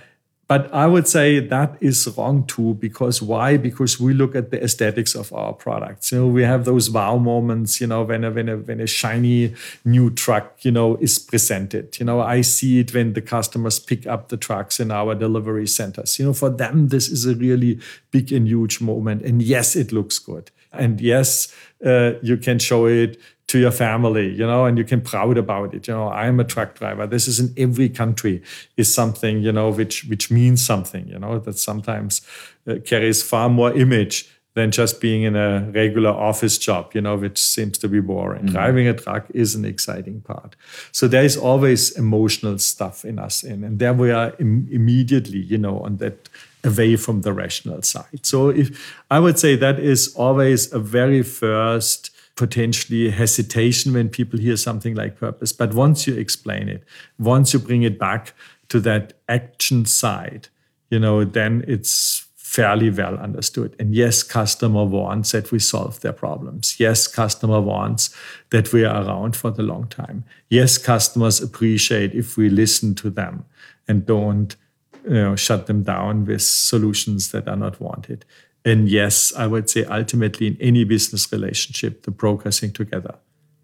but 0.48 0.72
I 0.72 0.86
would 0.86 1.06
say 1.06 1.40
that 1.40 1.76
is 1.78 2.08
wrong 2.16 2.46
too, 2.46 2.72
because 2.74 3.20
why? 3.20 3.58
Because 3.58 4.00
we 4.00 4.14
look 4.14 4.34
at 4.34 4.50
the 4.50 4.64
aesthetics 4.64 5.14
of 5.14 5.30
our 5.30 5.52
products. 5.52 6.10
You 6.10 6.20
know, 6.20 6.26
we 6.26 6.42
have 6.42 6.64
those 6.64 6.90
wow 6.90 7.18
moments, 7.18 7.82
you 7.82 7.86
know, 7.86 8.02
when 8.02 8.24
a, 8.24 8.30
when 8.30 8.48
a, 8.48 8.56
when 8.56 8.80
a 8.80 8.86
shiny 8.86 9.54
new 9.84 10.08
truck, 10.08 10.64
you 10.64 10.70
know, 10.70 10.96
is 10.96 11.18
presented. 11.18 11.98
You 12.00 12.06
know, 12.06 12.22
I 12.22 12.40
see 12.40 12.80
it 12.80 12.94
when 12.94 13.12
the 13.12 13.20
customers 13.20 13.78
pick 13.78 14.06
up 14.06 14.30
the 14.30 14.38
trucks 14.38 14.80
in 14.80 14.90
our 14.90 15.14
delivery 15.14 15.66
centers. 15.66 16.18
You 16.18 16.24
know, 16.24 16.32
for 16.32 16.48
them, 16.48 16.88
this 16.88 17.08
is 17.08 17.26
a 17.26 17.34
really 17.34 17.78
big 18.10 18.32
and 18.32 18.48
huge 18.48 18.80
moment. 18.80 19.22
And 19.22 19.42
yes, 19.42 19.76
it 19.76 19.92
looks 19.92 20.18
good. 20.18 20.50
And 20.72 20.98
yes, 20.98 21.54
uh, 21.84 22.12
you 22.22 22.38
can 22.38 22.58
show 22.58 22.86
it 22.86 23.18
to 23.48 23.58
your 23.58 23.70
family, 23.70 24.28
you 24.30 24.46
know, 24.46 24.66
and 24.66 24.78
you 24.78 24.84
can 24.84 25.00
proud 25.00 25.38
about 25.38 25.74
it. 25.74 25.88
You 25.88 25.94
know, 25.94 26.08
I'm 26.10 26.38
a 26.38 26.44
truck 26.44 26.78
driver. 26.78 27.06
This 27.06 27.26
is 27.26 27.40
in 27.40 27.52
every 27.56 27.88
country 27.88 28.42
is 28.76 28.92
something, 28.92 29.42
you 29.42 29.52
know, 29.52 29.70
which 29.70 30.04
which 30.04 30.30
means 30.30 30.64
something, 30.64 31.08
you 31.08 31.18
know, 31.18 31.38
that 31.40 31.58
sometimes 31.58 32.20
uh, 32.66 32.76
carries 32.84 33.22
far 33.22 33.48
more 33.48 33.72
image 33.72 34.30
than 34.54 34.70
just 34.70 35.00
being 35.00 35.22
in 35.22 35.36
a 35.36 35.70
regular 35.72 36.10
office 36.10 36.58
job, 36.58 36.90
you 36.92 37.00
know, 37.00 37.16
which 37.16 37.38
seems 37.40 37.78
to 37.78 37.88
be 37.88 38.00
boring. 38.00 38.42
Mm-hmm. 38.42 38.54
Driving 38.54 38.88
a 38.88 38.94
truck 38.94 39.26
is 39.32 39.54
an 39.54 39.64
exciting 39.64 40.20
part. 40.20 40.56
So 40.92 41.08
there 41.08 41.24
is 41.24 41.36
always 41.36 41.96
emotional 41.96 42.58
stuff 42.58 43.04
in 43.04 43.18
us 43.18 43.42
in, 43.42 43.64
and 43.64 43.78
there 43.78 43.94
we 43.94 44.10
are 44.10 44.34
Im- 44.38 44.68
immediately, 44.70 45.38
you 45.38 45.58
know, 45.58 45.80
on 45.80 45.96
that 45.98 46.28
away 46.64 46.96
from 46.96 47.22
the 47.22 47.32
rational 47.32 47.82
side. 47.82 48.26
So 48.26 48.50
if 48.50 48.68
I 49.10 49.20
would 49.20 49.38
say 49.38 49.56
that 49.56 49.78
is 49.78 50.14
always 50.14 50.70
a 50.72 50.78
very 50.78 51.22
first 51.22 52.10
potentially 52.38 53.10
hesitation 53.10 53.92
when 53.92 54.08
people 54.08 54.38
hear 54.38 54.56
something 54.56 54.94
like 54.94 55.18
purpose. 55.18 55.52
But 55.52 55.74
once 55.74 56.06
you 56.06 56.14
explain 56.14 56.68
it, 56.68 56.84
once 57.18 57.52
you 57.52 57.58
bring 57.58 57.82
it 57.82 57.98
back 57.98 58.32
to 58.68 58.80
that 58.80 59.14
action 59.28 59.84
side, 59.84 60.48
you 60.88 61.00
know, 61.00 61.24
then 61.24 61.64
it's 61.66 62.26
fairly 62.36 62.90
well 62.90 63.16
understood. 63.18 63.74
And 63.78 63.92
yes, 63.94 64.22
customer 64.22 64.84
wants 64.84 65.32
that 65.32 65.50
we 65.50 65.58
solve 65.58 66.00
their 66.00 66.12
problems. 66.12 66.76
Yes, 66.78 67.08
customer 67.08 67.60
wants 67.60 68.14
that 68.50 68.72
we 68.72 68.84
are 68.84 69.04
around 69.04 69.36
for 69.36 69.50
the 69.50 69.64
long 69.64 69.88
time. 69.88 70.24
Yes, 70.48 70.78
customers 70.78 71.42
appreciate 71.42 72.14
if 72.14 72.36
we 72.36 72.48
listen 72.48 72.94
to 72.94 73.10
them 73.10 73.44
and 73.88 74.06
don't 74.06 74.56
you 75.04 75.14
know, 75.14 75.36
shut 75.36 75.66
them 75.66 75.82
down 75.82 76.24
with 76.24 76.42
solutions 76.42 77.32
that 77.32 77.48
are 77.48 77.56
not 77.56 77.80
wanted. 77.80 78.24
And 78.64 78.88
yes, 78.88 79.32
I 79.36 79.46
would 79.46 79.70
say 79.70 79.84
ultimately 79.84 80.48
in 80.48 80.56
any 80.60 80.84
business 80.84 81.30
relationship, 81.32 82.02
the 82.02 82.10
progressing 82.10 82.72
together 82.72 83.14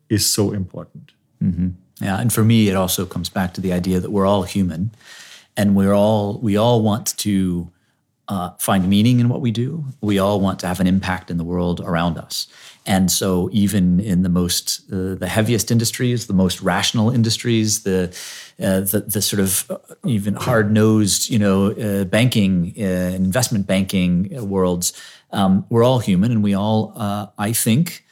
is 0.09 0.29
so 0.29 0.53
important. 0.53 1.13
Mm-hmm. 1.43 1.71
Yeah, 2.01 2.21
and 2.21 2.33
for 2.33 2.45
me, 2.45 2.69
it 2.69 2.75
also 2.75 3.07
comes 3.07 3.29
back 3.29 3.55
to 3.55 3.61
the 3.61 3.73
idea 3.73 4.01
that 4.01 4.11
we're 4.11 4.27
all 4.27 4.43
human, 4.43 4.91
and 5.57 5.77
we're 5.77 5.93
all 5.95 6.39
we 6.41 6.57
all 6.57 6.83
want 6.83 7.17
to 7.19 7.71
uh, 8.29 8.51
find 8.59 8.89
meaning 8.89 9.21
in 9.21 9.29
what 9.29 9.41
we 9.41 9.51
do. 9.51 9.85
We 10.01 10.19
all 10.19 10.41
want 10.41 10.59
to 10.61 10.67
have 10.67 10.81
an 10.81 10.87
impact 10.87 11.31
in 11.31 11.37
the 11.37 11.45
world 11.45 11.81
around 11.81 12.17
us. 12.19 12.47
And 12.87 13.11
so, 13.11 13.49
even 13.53 13.99
in 14.01 14.23
the 14.23 14.29
most, 14.29 14.81
uh, 14.93 15.15
the 15.15 15.27
heaviest 15.27 15.71
industries, 15.71 16.27
the 16.27 16.35
most 16.35 16.61
rational 16.61 17.11
industries, 17.11 17.83
the 17.83 18.15
uh, 18.61 18.81
the, 18.81 19.05
the 19.07 19.23
sort 19.23 19.41
of 19.41 19.71
uh, 19.71 19.79
even 20.05 20.35
hard 20.35 20.71
nosed, 20.71 21.31
you 21.31 21.39
know, 21.39 21.73
uh, 21.73 22.05
banking, 22.05 22.75
uh, 22.79 22.83
investment 23.15 23.67
banking 23.67 24.29
worlds, 24.49 24.93
um, 25.33 25.65
we're 25.71 25.83
all 25.83 25.99
human, 25.99 26.31
and 26.31 26.43
we 26.43 26.55
all, 26.55 26.93
I 27.39 27.53
think, 27.53 28.05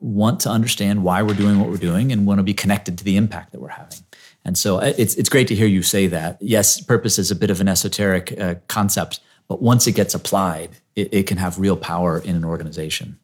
want 0.00 0.40
to 0.40 0.50
understand 0.50 1.04
why 1.04 1.22
we're 1.22 1.34
doing 1.34 1.60
what 1.60 1.70
we're 1.70 1.76
doing, 1.76 2.10
and 2.10 2.26
want 2.26 2.38
to 2.38 2.44
be 2.44 2.54
connected 2.54 2.98
to 2.98 3.04
the 3.04 3.16
impact 3.16 3.52
that 3.52 3.60
we're 3.60 3.68
having. 3.68 3.98
And 4.44 4.58
so, 4.58 4.78
it's 4.78 5.14
it's 5.14 5.28
great 5.28 5.46
to 5.48 5.54
hear 5.54 5.68
you 5.68 5.82
say 5.82 6.08
that. 6.08 6.38
Yes, 6.40 6.80
purpose 6.80 7.16
is 7.16 7.30
a 7.30 7.36
bit 7.36 7.50
of 7.50 7.60
an 7.60 7.68
esoteric 7.68 8.66
concept, 8.66 9.20
but 9.48 9.62
once 9.62 9.86
it 9.86 9.92
gets 9.92 10.14
applied, 10.14 10.70
it, 10.94 11.12
it 11.12 11.26
can 11.26 11.38
have 11.38 11.58
real 11.58 11.76
power 11.76 12.18
in 12.18 12.36
an 12.36 12.44
organization. 12.44 13.18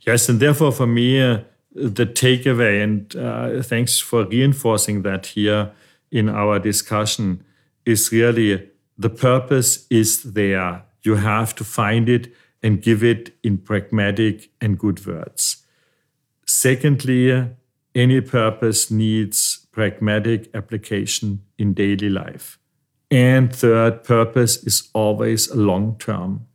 Yes, 0.00 0.28
and 0.28 0.40
therefore 0.40 0.72
for 0.72 0.86
me, 0.86 1.20
uh, 1.20 1.40
the 1.74 2.06
takeaway, 2.06 2.82
and 2.82 3.14
uh, 3.16 3.62
thanks 3.62 3.98
for 3.98 4.24
reinforcing 4.24 5.02
that 5.02 5.26
here 5.26 5.72
in 6.10 6.28
our 6.28 6.58
discussion, 6.58 7.44
is 7.84 8.10
really 8.12 8.70
the 8.96 9.10
purpose 9.10 9.86
is 9.90 10.22
there. 10.22 10.82
You 11.02 11.16
have 11.16 11.54
to 11.56 11.64
find 11.64 12.08
it 12.08 12.32
and 12.62 12.82
give 12.82 13.04
it 13.04 13.34
in 13.42 13.58
pragmatic 13.58 14.50
and 14.60 14.78
good 14.78 15.04
words. 15.06 15.64
Secondly, 16.46 17.48
any 17.94 18.20
purpose 18.20 18.90
needs 18.90 19.66
pragmatic 19.72 20.48
application 20.54 21.42
in 21.58 21.74
daily 21.74 22.08
life. 22.08 22.58
And 23.10 23.54
third, 23.54 24.02
purpose 24.02 24.56
is 24.64 24.88
always 24.92 25.48
a 25.48 25.56
long 25.56 25.96
term 25.98 26.46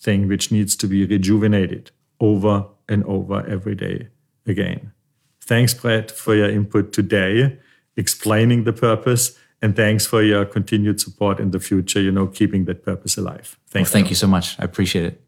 thing 0.00 0.28
which 0.28 0.52
needs 0.52 0.76
to 0.76 0.86
be 0.86 1.04
rejuvenated 1.04 1.90
over 2.20 2.66
and 2.88 3.04
over 3.04 3.44
every 3.46 3.74
day 3.74 4.08
again. 4.46 4.92
Thanks, 5.40 5.74
Brad, 5.74 6.10
for 6.10 6.34
your 6.34 6.48
input 6.48 6.92
today, 6.92 7.58
explaining 7.96 8.64
the 8.64 8.72
purpose, 8.72 9.36
and 9.60 9.74
thanks 9.74 10.06
for 10.06 10.22
your 10.22 10.44
continued 10.44 11.00
support 11.00 11.40
in 11.40 11.50
the 11.50 11.58
future, 11.58 12.00
you 12.00 12.12
know, 12.12 12.28
keeping 12.28 12.64
that 12.66 12.84
purpose 12.84 13.16
alive. 13.16 13.58
Thank 13.66 13.86
well, 13.86 13.90
you. 13.90 13.92
Thank 13.92 14.10
you 14.10 14.16
so 14.16 14.26
much. 14.28 14.58
I 14.60 14.64
appreciate 14.64 15.04
it. 15.04 15.24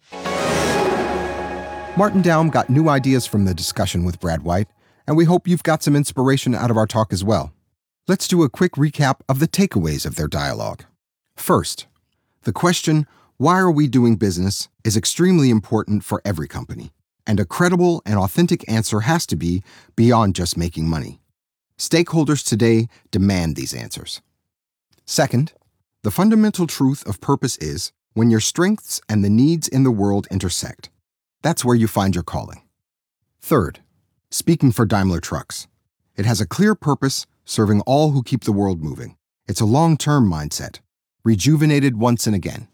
Martin 1.96 2.22
Daum 2.22 2.50
got 2.50 2.70
new 2.70 2.88
ideas 2.88 3.26
from 3.26 3.44
the 3.44 3.54
discussion 3.54 4.04
with 4.04 4.20
Brad 4.20 4.42
White, 4.42 4.68
and 5.06 5.16
we 5.16 5.24
hope 5.24 5.48
you've 5.48 5.64
got 5.64 5.82
some 5.82 5.96
inspiration 5.96 6.54
out 6.54 6.70
of 6.70 6.76
our 6.76 6.86
talk 6.86 7.12
as 7.12 7.24
well. 7.24 7.52
Let's 8.10 8.26
do 8.26 8.42
a 8.42 8.50
quick 8.50 8.72
recap 8.72 9.20
of 9.28 9.38
the 9.38 9.46
takeaways 9.46 10.04
of 10.04 10.16
their 10.16 10.26
dialogue. 10.26 10.82
First, 11.36 11.86
the 12.42 12.52
question, 12.52 13.06
why 13.36 13.56
are 13.60 13.70
we 13.70 13.86
doing 13.86 14.16
business, 14.16 14.68
is 14.82 14.96
extremely 14.96 15.48
important 15.48 16.02
for 16.02 16.20
every 16.24 16.48
company 16.48 16.90
and 17.24 17.38
a 17.38 17.44
credible 17.44 18.02
and 18.04 18.18
authentic 18.18 18.68
answer 18.68 19.02
has 19.02 19.26
to 19.26 19.36
be 19.36 19.62
beyond 19.94 20.34
just 20.34 20.56
making 20.56 20.88
money. 20.88 21.20
Stakeholders 21.78 22.44
today 22.44 22.88
demand 23.12 23.54
these 23.54 23.72
answers. 23.72 24.20
Second, 25.04 25.52
the 26.02 26.10
fundamental 26.10 26.66
truth 26.66 27.06
of 27.06 27.20
purpose 27.20 27.56
is 27.58 27.92
when 28.14 28.28
your 28.28 28.40
strengths 28.40 29.00
and 29.08 29.22
the 29.22 29.30
needs 29.30 29.68
in 29.68 29.84
the 29.84 29.92
world 29.92 30.26
intersect. 30.32 30.90
That's 31.42 31.64
where 31.64 31.76
you 31.76 31.86
find 31.86 32.16
your 32.16 32.24
calling. 32.24 32.62
Third, 33.40 33.78
speaking 34.32 34.72
for 34.72 34.84
Daimler 34.84 35.20
Trucks, 35.20 35.68
it 36.16 36.26
has 36.26 36.40
a 36.40 36.44
clear 36.48 36.74
purpose 36.74 37.24
serving 37.50 37.80
all 37.80 38.12
who 38.12 38.22
keep 38.22 38.44
the 38.44 38.52
world 38.52 38.80
moving. 38.80 39.16
It's 39.48 39.60
a 39.60 39.66
long 39.66 39.96
term 39.96 40.30
mindset, 40.30 40.78
rejuvenated 41.24 41.96
once 41.96 42.26
and 42.26 42.36
again. 42.36 42.68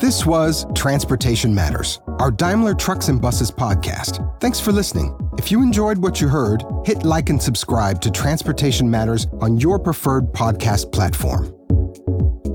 This 0.00 0.26
was 0.26 0.66
Transportation 0.74 1.54
Matters, 1.54 2.00
our 2.18 2.32
Daimler 2.32 2.74
Trucks 2.74 3.06
and 3.08 3.20
Buses 3.20 3.52
podcast. 3.52 4.40
Thanks 4.40 4.58
for 4.58 4.72
listening. 4.72 5.16
If 5.38 5.52
you 5.52 5.62
enjoyed 5.62 5.98
what 5.98 6.20
you 6.20 6.26
heard, 6.26 6.64
hit 6.84 7.04
like 7.04 7.28
and 7.28 7.40
subscribe 7.40 8.00
to 8.00 8.10
Transportation 8.10 8.90
Matters 8.90 9.28
on 9.40 9.58
your 9.58 9.78
preferred 9.78 10.32
podcast 10.32 10.90
platform. 10.90 11.54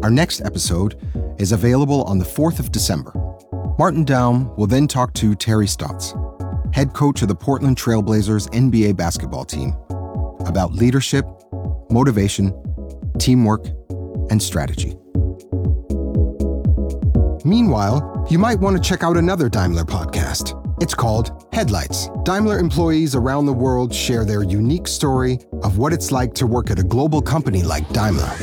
Our 0.04 0.10
next 0.10 0.42
episode 0.42 1.00
is 1.40 1.54
available 1.54 2.04
on 2.04 2.18
the 2.18 2.26
4th 2.26 2.60
of 2.60 2.72
December. 2.72 3.14
Martin 3.80 4.04
Daum 4.04 4.58
will 4.58 4.66
then 4.66 4.88
talk 4.88 5.14
to 5.14 5.36
Terry 5.36 5.68
Stotts, 5.68 6.16
head 6.74 6.94
coach 6.94 7.22
of 7.22 7.28
the 7.28 7.36
Portland 7.36 7.78
Trailblazers 7.78 8.50
NBA 8.50 8.98
basketball 8.98 9.46
team, 9.46 9.76
about 10.48 10.74
leadership, 10.74 11.26
motivation, 11.92 12.52
teamwork, 13.20 13.68
and 14.32 14.42
strategy. 14.42 14.98
Meanwhile, 17.46 18.26
you 18.32 18.40
might 18.40 18.60
want 18.60 18.76
to 18.76 18.82
check 18.82 19.04
out 19.04 19.16
another 19.16 19.48
Daimler 19.48 19.86
podcast. 19.86 20.60
It's 20.82 20.96
called 20.96 21.48
Headlights. 21.54 22.10
Daimler 22.24 22.58
employees 22.58 23.14
around 23.14 23.46
the 23.46 23.54
world 23.54 23.94
share 23.94 24.26
their 24.26 24.42
unique 24.42 24.88
story 24.88 25.38
of 25.62 25.78
what 25.78 25.94
it's 25.94 26.12
like 26.12 26.34
to 26.34 26.48
work 26.48 26.72
at 26.72 26.80
a 26.80 26.84
global 26.84 27.22
company 27.22 27.62
like 27.62 27.88
Daimler. 27.90 28.34